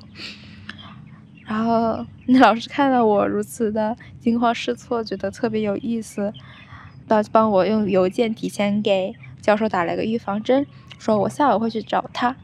[1.47, 6.35] 然后那老师看到我如此的惊慌失措，觉得特别有意思，
[7.09, 10.67] 到帮我用邮件提前给教授打了个预防针，
[10.99, 12.37] 说我下午会去找他。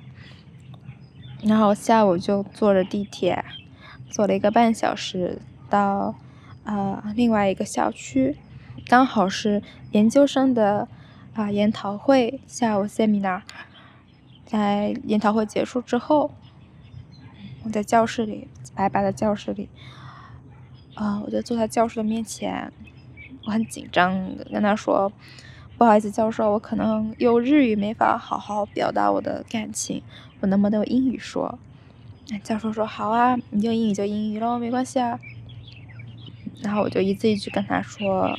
[1.43, 3.45] 然后下午就坐着地铁，
[4.09, 6.15] 坐了一个半小时到
[6.65, 8.37] 呃另外一个校区，
[8.87, 10.87] 刚好是研究生的
[11.35, 13.43] 啊、研讨会，下午 seminar，
[14.45, 16.31] 在研讨会结束之后。
[17.65, 19.69] 我在教室里，白白的教室里，
[20.95, 22.73] 啊、我就坐在教授的面前，
[23.47, 25.13] 我很紧张，跟他说
[25.83, 30.01] ：“不好意思，教授，我可能用日语没法好好表达我的感情，
[30.39, 31.59] 我能不能用英语说？”
[32.45, 35.19] 教授说：“好啊，你用英语就英语喽，没关系啊。”
[36.63, 38.39] 然后我就一字一句跟他说：“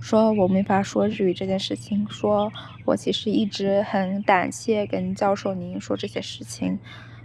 [0.00, 2.52] 说我没法说日语这件事情，说
[2.84, 6.78] 我其实一直很胆怯跟教授您说这些事情。”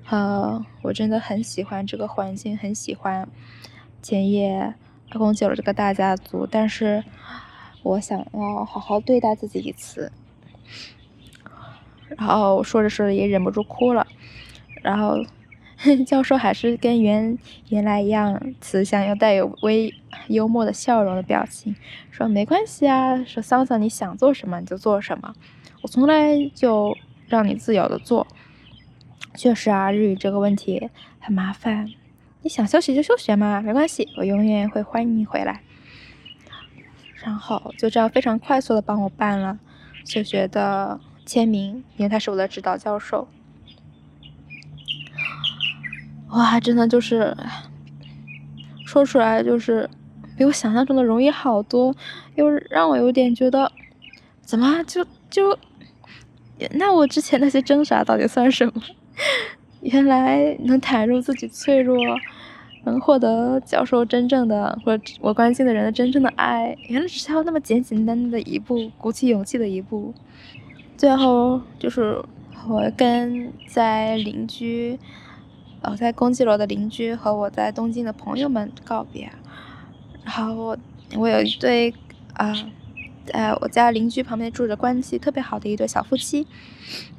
[0.09, 3.29] 呃，我真的很喜欢这个环境，很喜欢
[4.01, 4.73] 千叶
[5.13, 7.03] 宫九了这个大家族，但是
[7.83, 10.11] 我想要好好对待自己一次。
[12.17, 14.07] 然后说着说着也忍不住哭了，
[14.81, 15.17] 然后
[16.05, 17.37] 教授还是跟原
[17.69, 19.93] 原来一样慈祥又带有微
[20.27, 21.75] 幽默的笑容的表情，
[22.09, 25.33] 说没关系啊，说桑桑你想做什么你就做什么，
[25.83, 28.25] 我从来就让你自由的做。
[29.35, 31.89] 确实啊，日语这个问题很麻烦。
[32.41, 35.61] 你想休息就休息嘛，没关系，我永远会欢迎你回来。
[37.23, 39.57] 然后就这样非常快速的帮我办了
[40.05, 43.27] 休学的签名，因为他是我的指导教授。
[46.29, 47.35] 哇，真的就是
[48.85, 49.89] 说出来就是
[50.37, 51.95] 比我想象中的容易好多，
[52.35, 53.71] 又让我有点觉得
[54.41, 55.57] 怎么就就
[56.71, 58.81] 那我之前那些挣扎到底算什么？
[59.81, 61.97] 原来能袒露自己脆弱，
[62.85, 70.13] 能获得教授真正的或者我关心的人的真正的爱，原来只需要那么简简单单的一步，鼓起勇气的一步。
[70.97, 72.21] 最后就是
[72.67, 74.97] 我跟在邻居，
[75.81, 79.29] 呃，在宫崎楼的邻居和我在东京的朋友们告别。
[80.23, 80.77] 然后我
[81.15, 81.93] 我有一对
[82.33, 82.53] 啊，
[83.25, 86.45] 在、呃、我家邻居旁边住着关系特别好的一对小夫妻。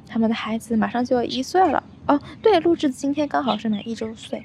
[0.07, 4.43] 他们的孩子马上就要一岁了哦，对，录制今天刚好是满一周岁。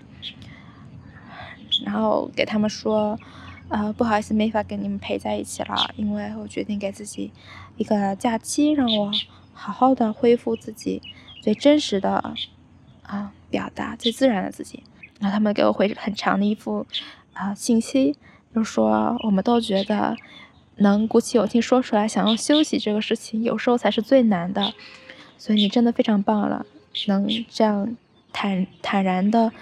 [1.85, 3.19] 然后给他们说，
[3.69, 7.31] 呃，不好意思，没法跟你们陪在一起了，因为我决定给自己
[7.77, 9.11] 一个假期，让我
[9.53, 11.03] 好好的恢复自己
[11.43, 12.37] 最真实的
[13.03, 14.83] 啊、表达，最自然的自己。
[15.19, 16.87] 然后他们给我回很长的一幅
[17.33, 18.17] 啊、信息，
[18.55, 20.17] 就说我们都觉得
[20.77, 24.75] 能鼓起勇气说出来，想要休息这个事情，有时候才是最难的。
[25.39, 26.65] 所以你真的非常棒了，
[27.09, 27.97] 能这样
[28.33, 29.53] 坦坦然的，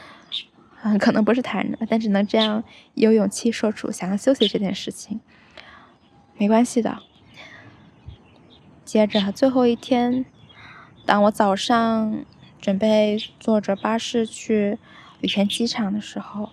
[0.87, 2.63] 嗯，可能不是坦然，但只能这样
[2.93, 5.19] 有勇气说出想要休息这件事情，
[6.37, 6.99] 没关系的。
[8.85, 10.27] 接着最后一天，
[11.07, 12.23] 当我早上
[12.61, 14.79] 准备坐着巴士去
[15.23, 16.51] 羽田机场的时候，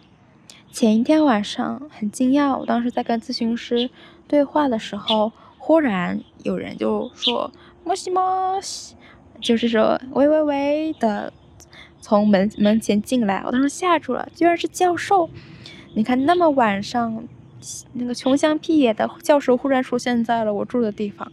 [0.71, 3.89] 前一天晚上很惊讶，我当时在跟咨询师
[4.29, 7.51] 对话的时候，忽然有人就说
[7.84, 8.95] ：“莫西莫西。”
[9.41, 11.34] 就是说，喂喂喂的，
[12.02, 15.30] 从门门前进来，我当时吓住了，居然是教授。
[15.93, 17.24] 你看，那么晚上，
[17.93, 21.32] 那个穷乡僻野的教授忽然出现在了我住的地方，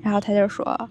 [0.00, 0.88] 然后他就说，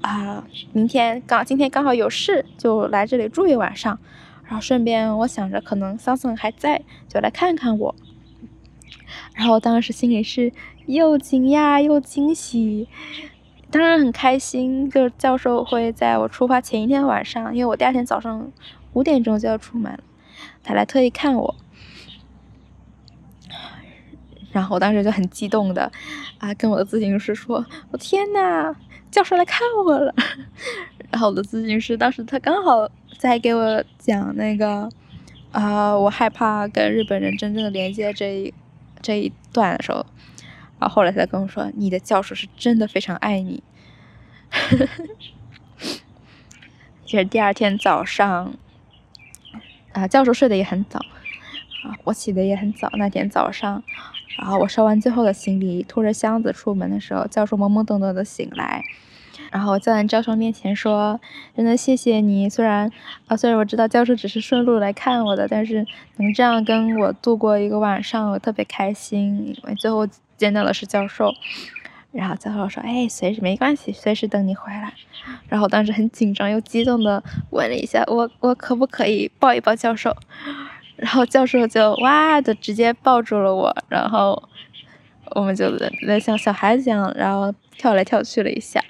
[0.00, 3.98] 啊、明天刚今天刚好有事，就来这里住一晚上，
[4.44, 7.94] 然后顺便我想着可能桑桑还在，就来看看我。
[9.34, 10.52] 然后当时心里是
[10.86, 12.88] 又惊讶又惊喜。
[13.70, 18.50] 当然很开心，就是教授会在我出发前一天晚上，因为我第二天早上
[18.94, 19.98] 五点钟就要出门，
[20.64, 21.54] 他来特意看我。
[24.50, 25.92] 然后我当时就很激动的
[26.38, 28.74] 啊，跟我的咨询师说：“我天呐，
[29.10, 30.14] 教授来看我了。”
[31.12, 34.88] 然后我的咨询师当时他刚好在给我讲那个
[35.52, 38.54] 啊，我害怕跟日本人真正的连接这一
[39.02, 40.04] 这一段的时候，
[40.78, 43.62] 然后后来他跟我说：“你的教授是真的非常爱你。”
[47.04, 48.54] 其实第二天早上
[49.92, 50.98] 啊，教授睡得也很早
[51.84, 52.88] 啊，我起得也很早。
[52.94, 53.82] 那天早上。
[54.38, 58.84] 然后我收完最后的行李，拖着箱子出门的时候，教授懵懵懂懂的醒来，
[59.50, 61.20] 然后我在教授面前说
[61.56, 62.88] ：“真的谢谢你，虽然
[63.26, 65.84] 啊，虽然我知道教授只是顺路来看我的，但是
[66.18, 69.44] 能这样跟我度过一个晚上，我特别开心。
[69.48, 70.06] 因为最后
[70.38, 71.34] 见到的是教授，
[72.12, 74.94] 然后教授说：‘哎，随时没关系，随时等你回来。’
[75.50, 80.16] 然后当时很紧张又激动的问了一下：‘我我可不可以抱一抱教授？’”
[80.96, 84.48] 然后教授就哇的直接抱住了我，然后
[85.30, 85.76] 我们就
[86.06, 88.82] 在像小孩子一样，然后跳来跳去了一下。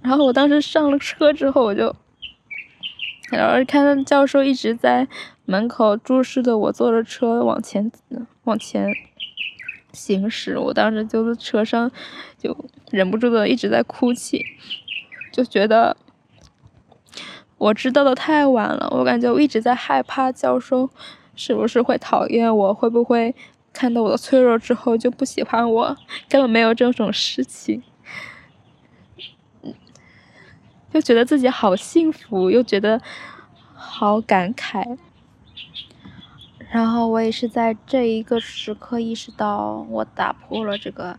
[0.00, 1.94] 然后我当时上了车之后，我就，
[3.30, 5.06] 然后看到教授一直在
[5.44, 7.90] 门口注视着我，坐着车往前
[8.44, 8.92] 往前
[9.92, 10.58] 行驶。
[10.58, 11.90] 我当时就在车上
[12.38, 12.56] 就
[12.90, 14.44] 忍不住的一直在哭泣，
[15.32, 15.96] 就觉得。
[17.56, 20.90] 我知道的太晚了，我感觉我一直在害怕教授
[21.34, 23.34] 是不是会讨厌我，会不会
[23.72, 25.96] 看到我的脆弱之后就不喜欢我，
[26.28, 27.82] 根本没有这种事情，
[30.92, 33.00] 就觉得自己好幸福，又觉得
[33.72, 34.98] 好感慨。
[36.74, 41.16] 然后我也是在这一个时刻意识到，我打破了这个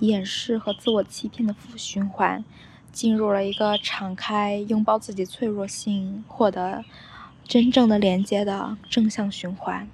[0.00, 2.44] 掩饰和自我欺骗的负循环。
[2.90, 6.84] 进入了一个敞开、拥抱自己脆弱性、获得
[7.44, 9.88] 真正的连接的正向循环。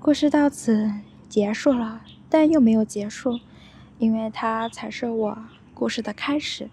[0.00, 0.90] 故事到此
[1.28, 2.00] 结束了，
[2.30, 3.38] 但又没有结束，
[3.98, 5.38] 因为它才是我
[5.74, 6.70] 故事的开始。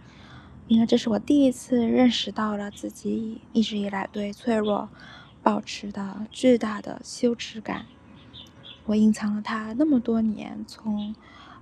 [0.68, 4.88] 因为这是我第一次认识到了自己一直以来对脆弱
[5.46, 7.86] 保持的巨大的羞耻感。
[8.88, 11.14] 我隐藏了它那么多年，从。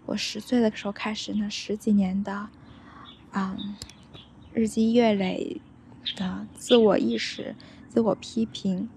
[0.06, 2.50] 我十岁的时候开始，那十几年的，
[3.32, 3.74] 嗯，
[4.54, 5.62] 日积月累
[6.18, 7.56] 的自我意识、
[7.88, 8.90] 自我批评，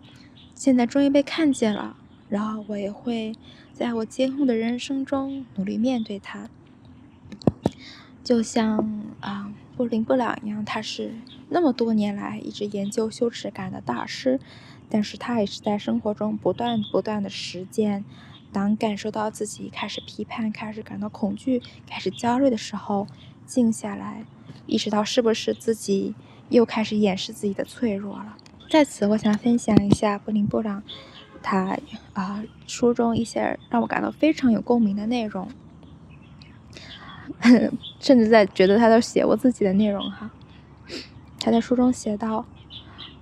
[0.52, 1.96] 现在终于被看见了。
[2.28, 3.36] 然后我也会
[3.72, 6.48] 在我今后的人生中努力面对它。
[8.24, 11.14] 就像啊，布林布朗一样，他是
[11.48, 14.40] 那么多年来一直研究羞耻感的大师，
[14.88, 18.04] 但是他也是在生活中不断不断的实践。
[18.52, 23.06] 当感受到自己开始批判、开始感到恐惧、开始焦虑的时候，
[23.44, 24.24] 静下来，
[24.66, 26.14] 意识到是不是自己
[26.48, 28.36] 又开始掩饰自己的脆弱了。
[28.70, 30.82] 在此，我想分享一下布林布朗
[31.42, 31.76] 他
[32.14, 35.48] 啊书中一些让我感到非常有共鸣的内容，
[38.00, 40.30] 甚至在觉得他都写我自己的内容哈。
[41.38, 42.46] 他在书中写道：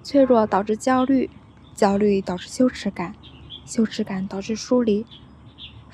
[0.03, 1.29] 脆弱导致焦虑，
[1.75, 3.15] 焦虑导致羞耻感，
[3.67, 5.05] 羞耻感导致疏离。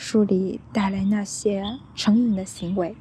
[0.03, 2.97] 疏离带来那些成瘾的行为，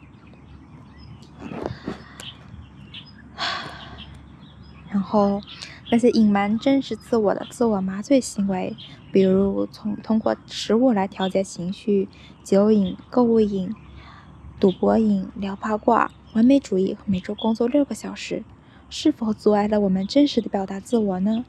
[4.92, 5.42] 然后
[5.90, 8.76] 那些隐瞒真实自我的自我麻醉行为，
[9.14, 12.10] 比如从通过食物来调节情绪、
[12.44, 13.74] 酒瘾、购物瘾、
[14.60, 18.44] 赌博瘾、聊八卦、完美主义和每周工作六个小时，
[18.90, 21.46] 是否阻碍了我们真实的表达自我呢？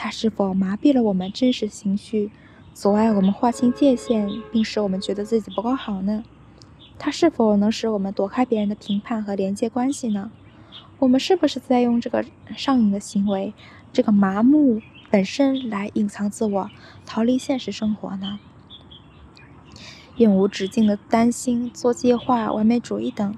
[0.00, 2.30] 它是否麻痹了我们真实情绪？
[2.72, 6.22] 阻碍我们划清界限，并使我们觉得自己不够好呢？
[7.00, 10.30] 它是否能使我们躲开别人的评判和连接关系呢？
[11.00, 12.24] 我们是不是在用这个
[12.56, 13.52] 上瘾的行为，
[13.92, 14.80] 这个麻木
[15.10, 16.70] 本身来隐藏自我，
[17.04, 18.38] 逃离现实生活呢？
[20.16, 23.34] 永无止境的担心、做计划、完美主义等，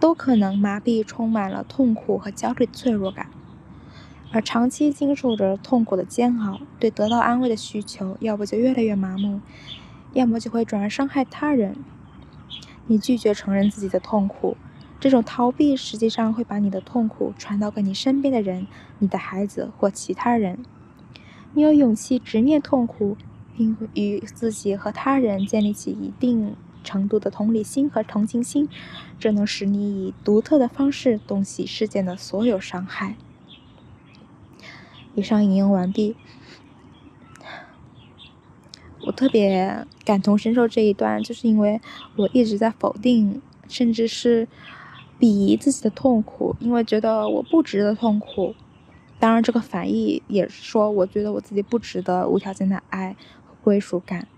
[0.00, 3.28] 都可能麻痹充满了痛苦和焦虑的脆弱感。
[4.32, 9.40] 而长期经受着痛苦的煎熬，对得到安慰的需求，要不就越来越麻木，
[10.14, 11.76] 要么就会转而伤害他人。
[12.86, 14.56] 你拒绝承认自己的痛苦，
[14.98, 18.66] 这种逃避实际上会把你的痛苦传导给你身边的人，
[18.98, 20.64] 你的孩子或其他人。
[21.52, 23.18] 你有勇气直面痛苦，
[23.54, 28.66] 并与自己和他人建立起一定程度的同理心和同情心，
[29.18, 33.16] 这能使你以独特的方式洞悉事件的所有伤害。
[35.14, 36.16] 以上引用完毕。
[39.04, 41.80] 我特别感同身受这一段，就是因为
[42.16, 44.46] 我一直在否定，甚至是
[45.18, 48.54] 鄙夷自己的痛苦，因为觉得我不值得痛苦。
[49.18, 54.28] 当然，这个反义也是说，我觉得我自己不值得无条件的爱和归属感。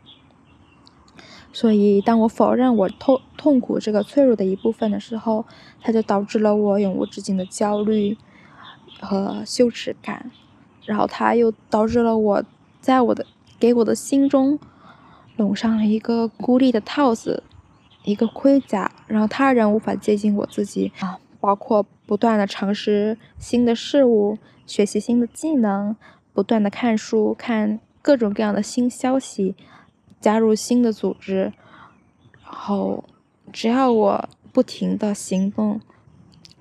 [1.53, 5.47] 所以，当我否认我痛痛苦这个脆弱的一部分的时候，
[5.81, 8.19] 它就导致了我永无止境的焦虑
[9.01, 10.31] 和羞耻感，
[10.85, 12.45] 然后它又导致了我
[12.81, 13.25] 在我的
[13.59, 14.59] 给我的心中
[15.37, 17.43] 笼上了一个孤立的套子，
[18.05, 25.97] 一个盔甲，然后他人无法接近我自己啊，包括不断的尝试新的事物，学习新的技能，
[26.33, 29.55] 不断的看书，看各种各样的新消息。
[30.21, 31.53] 加入新的组织，
[32.43, 33.05] 然后
[33.53, 35.79] 只要我不停的行动，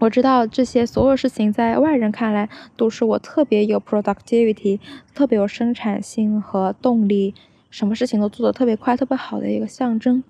[0.03, 4.79] 我知道这些所有事情在外人看来都是我特别有 productivity，
[5.15, 7.33] 特别有生产性和动力，
[7.69, 10.21] 什么事情都做得特别快、特别好的一个象征。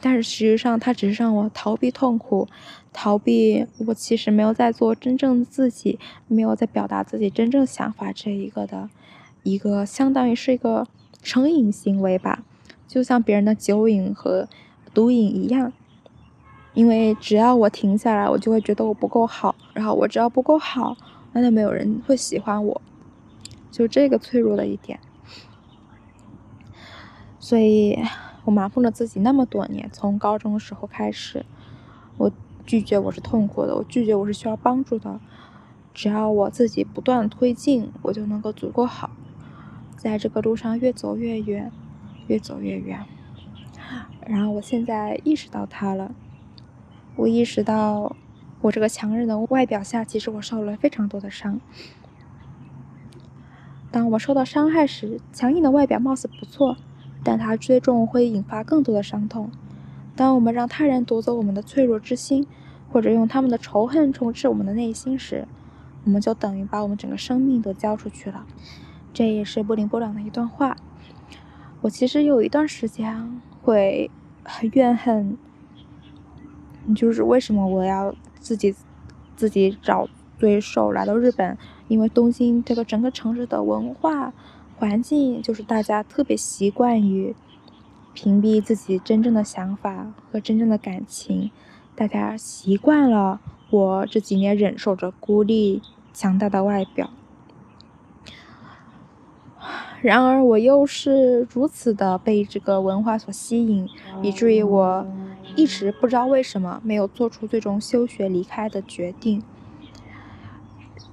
[0.00, 2.46] 但是实际上，它只是让我逃避痛苦，
[2.92, 5.98] 逃避我其实没有在做真正自己，
[6.28, 8.88] 没有在表达自己真正想法这一个的
[9.42, 10.86] 一个，相当于是一个。
[11.22, 12.44] 成瘾行为吧，
[12.86, 14.46] 就像别人的酒瘾和
[14.92, 15.72] 毒瘾一样，
[16.74, 20.96] 因为只要我停下来，我就会觉得我不够好，然后我只要不够好，
[21.32, 22.82] 那就没有人会喜欢我，
[23.70, 24.98] 就这个脆弱的一点。
[27.38, 27.98] 所以
[28.44, 31.46] 我麻木了自己那么多年，从高中的时候开始，
[32.16, 32.32] 我
[32.66, 35.20] 拒绝我是痛苦的，我拒绝我是需要帮助的，
[35.92, 39.10] 只要我自己不断推进，我就能够足够好。
[39.96, 41.70] 在这个路上越走越远，
[42.26, 43.04] 越走越远。
[44.26, 46.14] 然后我现在意识到它了，
[47.16, 48.16] 我意识到
[48.60, 51.60] 我这个强韧的外表下，其实我受了非常多的伤。
[53.90, 56.76] 当我受到伤害时，强硬的外表貌似不错，
[57.22, 59.50] 但它最终会引发更多的伤痛。
[60.16, 62.46] 当我们让他人夺走我们的脆弱之心，
[62.90, 65.46] 或者用他们的仇恨充斥我们的内心时，
[66.04, 68.44] 我们就等于把我们整个生命都交出去了。
[69.12, 70.76] 这也是布林波朗的一段话。
[71.82, 74.10] 我其实有一段时间会
[74.42, 75.38] 很怨恨，
[76.92, 78.74] 就是为什么我要自己
[79.36, 80.08] 自己找
[80.38, 81.56] 罪受来到日本？
[81.86, 84.32] 因为东京这个整个城市的文化
[84.76, 87.36] 环境，就是大家特别习惯于
[88.12, 91.50] 屏蔽自己真正的想法和真正的感情，
[91.94, 95.82] 大家习惯了我这几年忍受着孤立
[96.12, 97.10] 强大的外表。
[100.00, 103.88] 然而，我又是如此的被这个文化所吸引，
[104.22, 105.06] 以至于我
[105.56, 109.42] 一直不知道为什么没有做出最终休学离开的决定。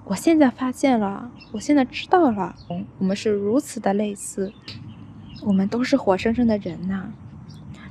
[0.05, 2.55] 我现在发现了，我现在知道了，
[2.97, 4.51] 我们是如此的类似，
[5.43, 7.11] 我们都是活生生的人呐，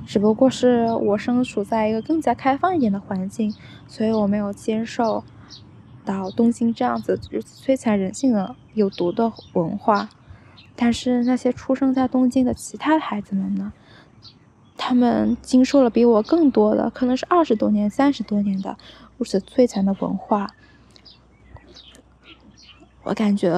[0.05, 3.55] 只不过是我身处在一个更加开放一点的环境，
[3.87, 5.23] 所以我没有接受
[6.05, 10.09] 到东京这样子如此摧残人性的有毒的文化。
[10.75, 13.73] 但是那些出生在东京的其他孩子们呢？
[14.83, 18.75] 他们经受了比我更多的，可能是二十多年、三十多年的
[19.15, 20.49] 如此摧残的文化。
[23.03, 23.53] 我感觉，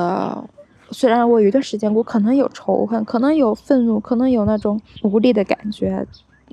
[0.91, 6.05] 虽然我有一段时间我可能有仇恨，可能有愤怒，可能有那种无力的感觉，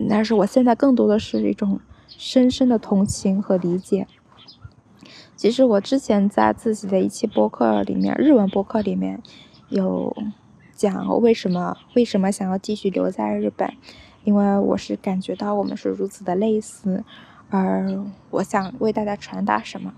[0.08, 4.06] 但是我现在更多的是一种深深的同情和理解。
[5.34, 9.20] 其实我之前在自己的一期播客里面，日文播客里面
[9.68, 10.16] 有。
[10.76, 13.74] 讲为什么为什么想要继续留在日本？
[14.24, 17.04] 因为我是感觉到我们是如此的类似，
[17.48, 19.94] 而我想为大家传达什么。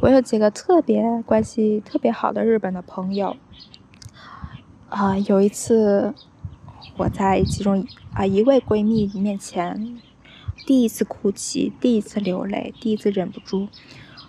[0.00, 3.36] 我有几个特别关系特别好的日本的朋友，
[4.88, 6.14] 啊、有一次
[6.96, 10.00] 我在其中啊、一位闺蜜面前
[10.66, 13.68] 第一次哭泣，第一次流泪，第一次忍不住，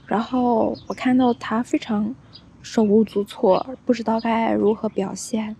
[0.06, 2.16] 然后我看到她非常。
[2.62, 5.56] 手无足措，不知道该如何表现，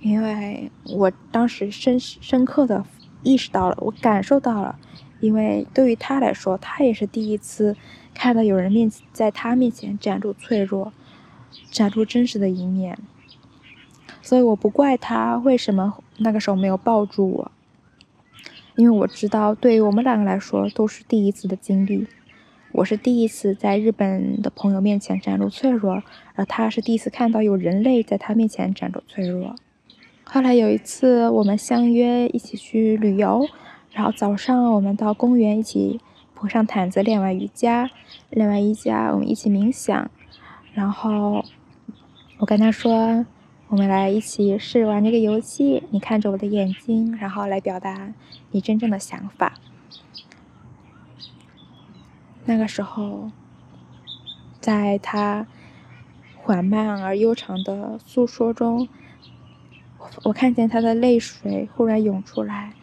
[0.00, 2.84] 因为我当时深深刻的
[3.22, 4.78] 意识到了，我感受到了，
[5.20, 7.76] 因为对于他来说，他也是第一次
[8.14, 10.92] 看到有人面在他面前展露脆弱，
[11.70, 12.96] 展露真实的一面，
[14.22, 17.50] 所以我不怪他为什么那个时候没有抱住我，
[18.76, 22.06] 因为我知道，对于我们两个来说，都是第一次的经历。
[22.70, 26.02] 我是第一次在日本的朋友面前展露脆弱，
[26.36, 29.56] 而他是第一次看到有人类在他面前展露脆弱。
[30.30, 33.48] 后来有一次，我们相约一起去旅游，
[33.92, 36.02] 然后早上我们到公园一起
[36.34, 37.90] 铺上毯子练完瑜伽，
[38.28, 40.10] 练完瑜伽我们一起冥想，
[40.74, 41.42] 然后
[42.36, 43.24] 我跟他说，
[43.68, 48.12] 我们来一起试玩这个游戏，你看着我的眼睛，然后来表达
[48.50, 49.54] 你真正的想法。
[52.44, 53.30] 那个时候，
[54.60, 55.46] 在他
[56.36, 58.88] 缓慢而悠长的诉说中，
[60.24, 62.74] 我看见他的泪水忽然涌出来，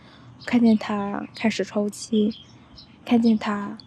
[0.45, 2.33] 看见他开始抽泣，
[3.03, 3.77] 看见他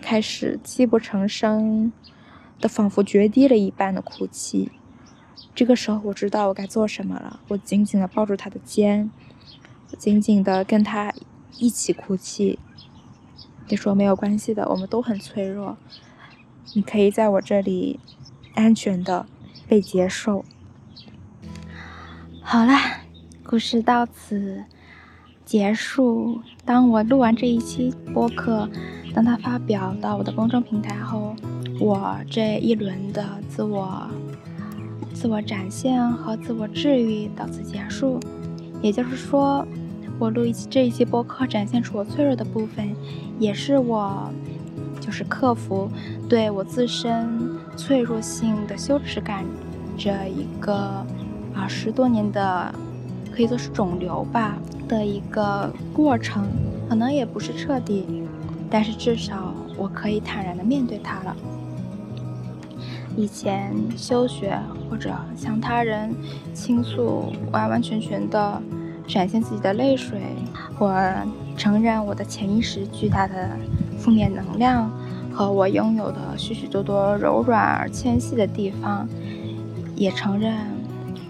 [0.00, 1.92] 开始泣不成声
[2.60, 4.70] 的，仿佛决堤了一般的哭泣。
[5.54, 7.40] 这个时候，我知道我该做什么了。
[7.48, 9.10] 我紧紧地抱住他的肩，
[9.98, 11.12] 紧紧地跟他
[11.58, 12.58] 一起哭泣。
[13.68, 15.76] 你说没有关系的，我们都很脆弱。
[16.74, 18.00] 你可以在我这里
[18.54, 19.26] 安全的
[19.68, 20.44] 被接受。
[22.42, 23.00] 好啦，
[23.44, 24.64] 故事到此
[25.44, 26.40] 结束。
[26.64, 28.68] 当我录完这一期播客，
[29.14, 31.36] 当它发表到我的公众平台后，
[31.78, 34.08] 我这一轮的自我。
[35.12, 38.18] 自我展现和自我治愈到此结束，
[38.80, 39.66] 也就是说，
[40.18, 42.96] 我录一期这一期播客，展现出我脆弱的部分，
[43.38, 44.32] 也是我
[44.98, 45.90] 就是克服
[46.28, 47.28] 对我自身
[47.76, 49.44] 脆弱性的羞耻感
[49.96, 51.04] 这一个
[51.60, 52.74] 啊十多年的
[53.30, 54.56] 可以说是肿瘤吧
[54.88, 56.46] 的一个过程，
[56.88, 58.24] 可能也不是彻底，
[58.70, 61.36] 但是至少我可以坦然的面对它了。
[63.14, 64.58] 以前休学
[64.88, 66.14] 或者向他人
[66.54, 68.62] 倾诉，完完全全的
[69.06, 70.18] 展现自己的泪水，
[70.78, 71.12] 我
[71.58, 73.50] 承认我的潜意识巨大的
[73.98, 74.90] 负面能量
[75.30, 79.06] 和我拥有的许许多多柔软而纤细的地方，
[79.94, 80.54] 也承认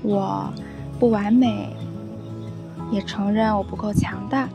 [0.02, 0.52] 我
[0.98, 1.68] 不完美，
[2.90, 4.48] 也承认我不够强大，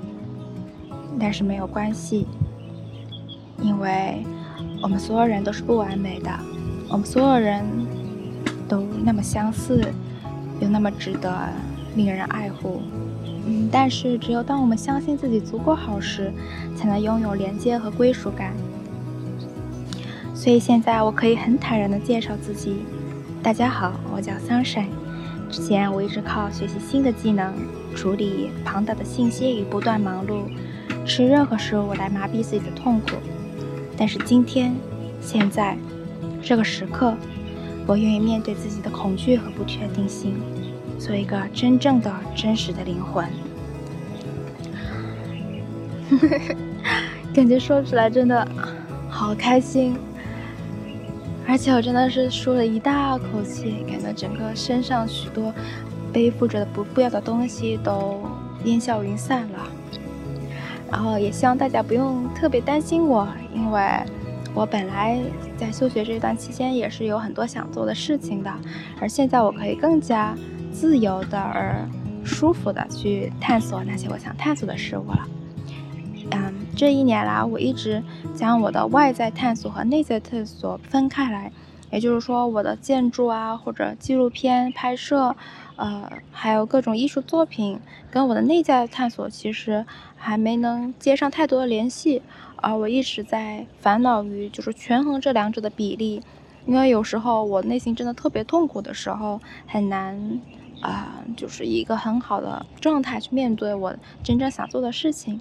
[1.20, 2.26] 但是没有关系，
[3.62, 4.24] 因为
[4.82, 6.32] 我们所有人都是不完美的。
[6.90, 7.64] 我们所有人
[8.68, 9.84] 都那么相似，
[10.60, 11.32] 又那么值得
[11.96, 12.82] 令人爱护。
[13.48, 16.32] 嗯，但是只有当我们相信自己足够好时，
[16.76, 18.54] 才能拥有连接和归属感。
[20.34, 22.84] 所以现在我可以很坦然地介绍自己：
[23.42, 25.05] 大家好，我叫 Sunshine。
[25.50, 27.54] 之前我一直靠学习新的技能、
[27.96, 30.44] 处理庞大的信息与不断忙碌，
[31.06, 33.12] 吃任何食物来麻痹自己的痛苦。
[33.98, 34.76] 但是今天，
[35.22, 35.78] 现在。
[36.48, 37.16] 这个时刻，
[37.88, 40.36] 我愿意面对自己的恐惧和不确定性，
[41.00, 43.26] 做一个真正的、真实的灵魂。
[47.34, 48.48] 感觉说出来真的
[49.10, 49.98] 好开心，
[51.48, 55.54] 而且我真的是舒了一大口气，感觉整个身上许多
[56.12, 58.22] 背负着的不必要的东西都
[58.64, 59.68] 烟消云散了。
[60.92, 63.82] 然后也希望大家不用特别担心我，因为。
[64.58, 65.20] 我本来
[65.58, 68.50] 在休学这段期间也是有很多想做的事情的，
[69.02, 70.34] 而现在我可以更加
[70.72, 71.86] 自由的而
[72.24, 75.28] 舒服的去探索那些我想探索的事物了。
[76.76, 78.04] 这一年来我一直
[78.36, 81.52] 将我的外在探索和内在探索分开来，
[81.90, 85.34] 也就是说我的建筑啊或者纪录片拍摄，
[85.78, 87.80] 呃，还有各种艺术作品
[88.12, 89.86] 跟我的内在探索其实
[90.18, 92.22] 还没能接上太多的联系。
[92.58, 96.22] 而我一直在烦恼于就是权衡这两者的比例，
[96.66, 100.40] 因为有时候我内心真的特别痛苦的时候，很难
[100.82, 105.40] 啊、就是一个很好的状态去面对我真正想做的事情。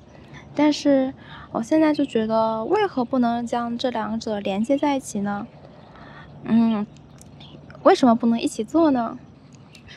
[0.54, 1.12] 但是
[1.52, 5.46] 我现在就觉得，为何不能将这两者连接在一起呢？
[6.44, 6.86] 嗯，
[7.82, 9.18] 为什么不能一起做呢？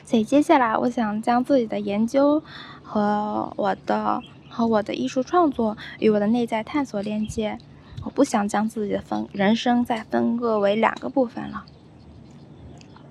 [0.03, 2.41] 所以接下来我想将自己的研究
[2.83, 4.21] 和我的。
[4.49, 7.59] 和我的艺术创作与我的内在探索连接，
[8.03, 11.65] 我不想将自己的分人生再分割为两个部分了。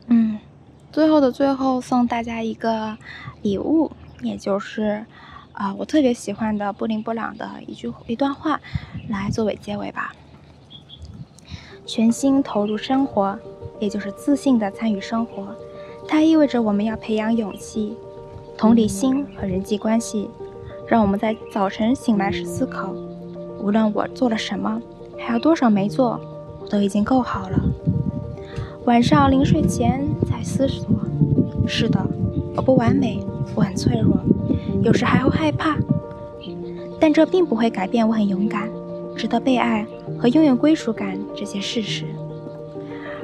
[0.08, 0.40] 嗯，
[0.90, 2.98] 最后的最后，送大家一个
[3.42, 3.92] 礼物，
[4.22, 5.06] 也就是
[5.56, 8.60] 啊、我特别喜欢的布林布朗的一句一段话，
[9.08, 10.14] 来作为结尾吧。
[11.86, 13.38] 全心投入生活，
[13.80, 15.48] 也就是自信地参与生活，
[16.06, 17.96] 它意味着我们要培养勇气、
[18.58, 20.28] 同理心和人际关系。
[20.86, 22.92] 让我们在早晨醒来时思考，
[23.58, 24.80] 无论我做了什么，
[25.18, 26.20] 还有多少没做，
[26.60, 27.58] 我都已经够好了。
[28.84, 30.86] 晚上临睡前再思索，
[31.66, 31.98] 是的，
[32.54, 33.18] 我不完美，
[33.54, 34.16] 我很脆弱，
[34.86, 35.76] 有时还会害怕，
[37.00, 38.68] 但这并不会改变我很勇敢、
[39.16, 39.84] 值得被爱
[40.16, 42.04] 和拥有归属感这些事实。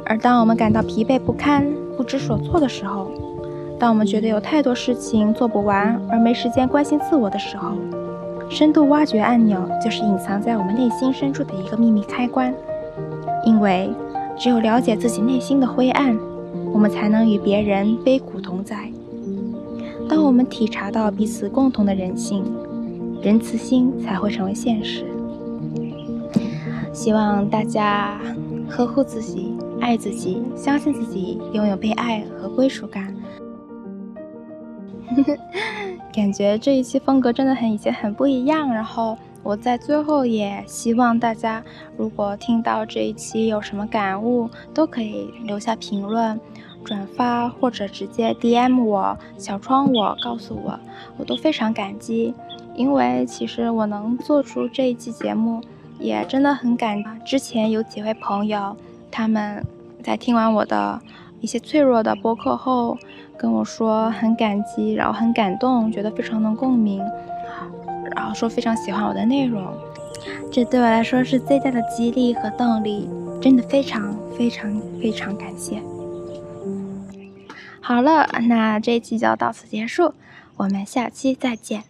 [0.05, 1.65] 而当我们感到疲惫不堪、
[1.97, 3.13] 不知所措的时候，
[3.79, 7.77] 当我们觉得有太多事情做不完，而没时间关心自我的时候，
[8.51, 12.53] 深度挖掘按钮就是隐藏在我们内心深处的一个秘密开关。
[13.47, 13.89] 因为
[14.37, 16.19] 只有了解自己内心的灰暗，
[16.73, 18.91] 我们才能与别人悲苦同在。
[20.15, 22.45] 当我们体察到彼此共同的人性，
[23.23, 25.07] 仁慈心才会成为现实。
[26.93, 28.21] 希望大家
[28.69, 33.17] 呵护自己，爱自己，相信自己，拥有被爱和归属感。
[36.13, 38.69] 感觉这一期风格真的很以前很不一样。
[38.69, 41.65] 然后我在最后也希望大家，
[41.97, 46.39] 如果听到这一期有什么感悟，都可以留下评论、
[46.85, 50.79] 转发或者直接 DM 我、小窗我，告诉我，
[51.17, 52.35] 我都非常感激。
[52.75, 55.61] 因为其实我能做出这一期节目，
[55.99, 57.03] 也真的很感。
[57.25, 58.75] 之前有几位朋友，
[59.11, 59.63] 他们
[60.03, 61.01] 在听完我的
[61.41, 62.97] 一些脆弱的播客后，
[63.37, 67.05] 跟我说很感激，然后很感动，觉得非常能共鸣，
[68.17, 69.63] 然后说非常喜欢我的内容，
[70.51, 73.07] 这对我来说是最大的激励和动力，
[73.39, 75.83] 真的非常非常非常感谢。
[77.85, 80.15] 好了，那这一期就到此结束，
[80.57, 81.83] 我们下期再见。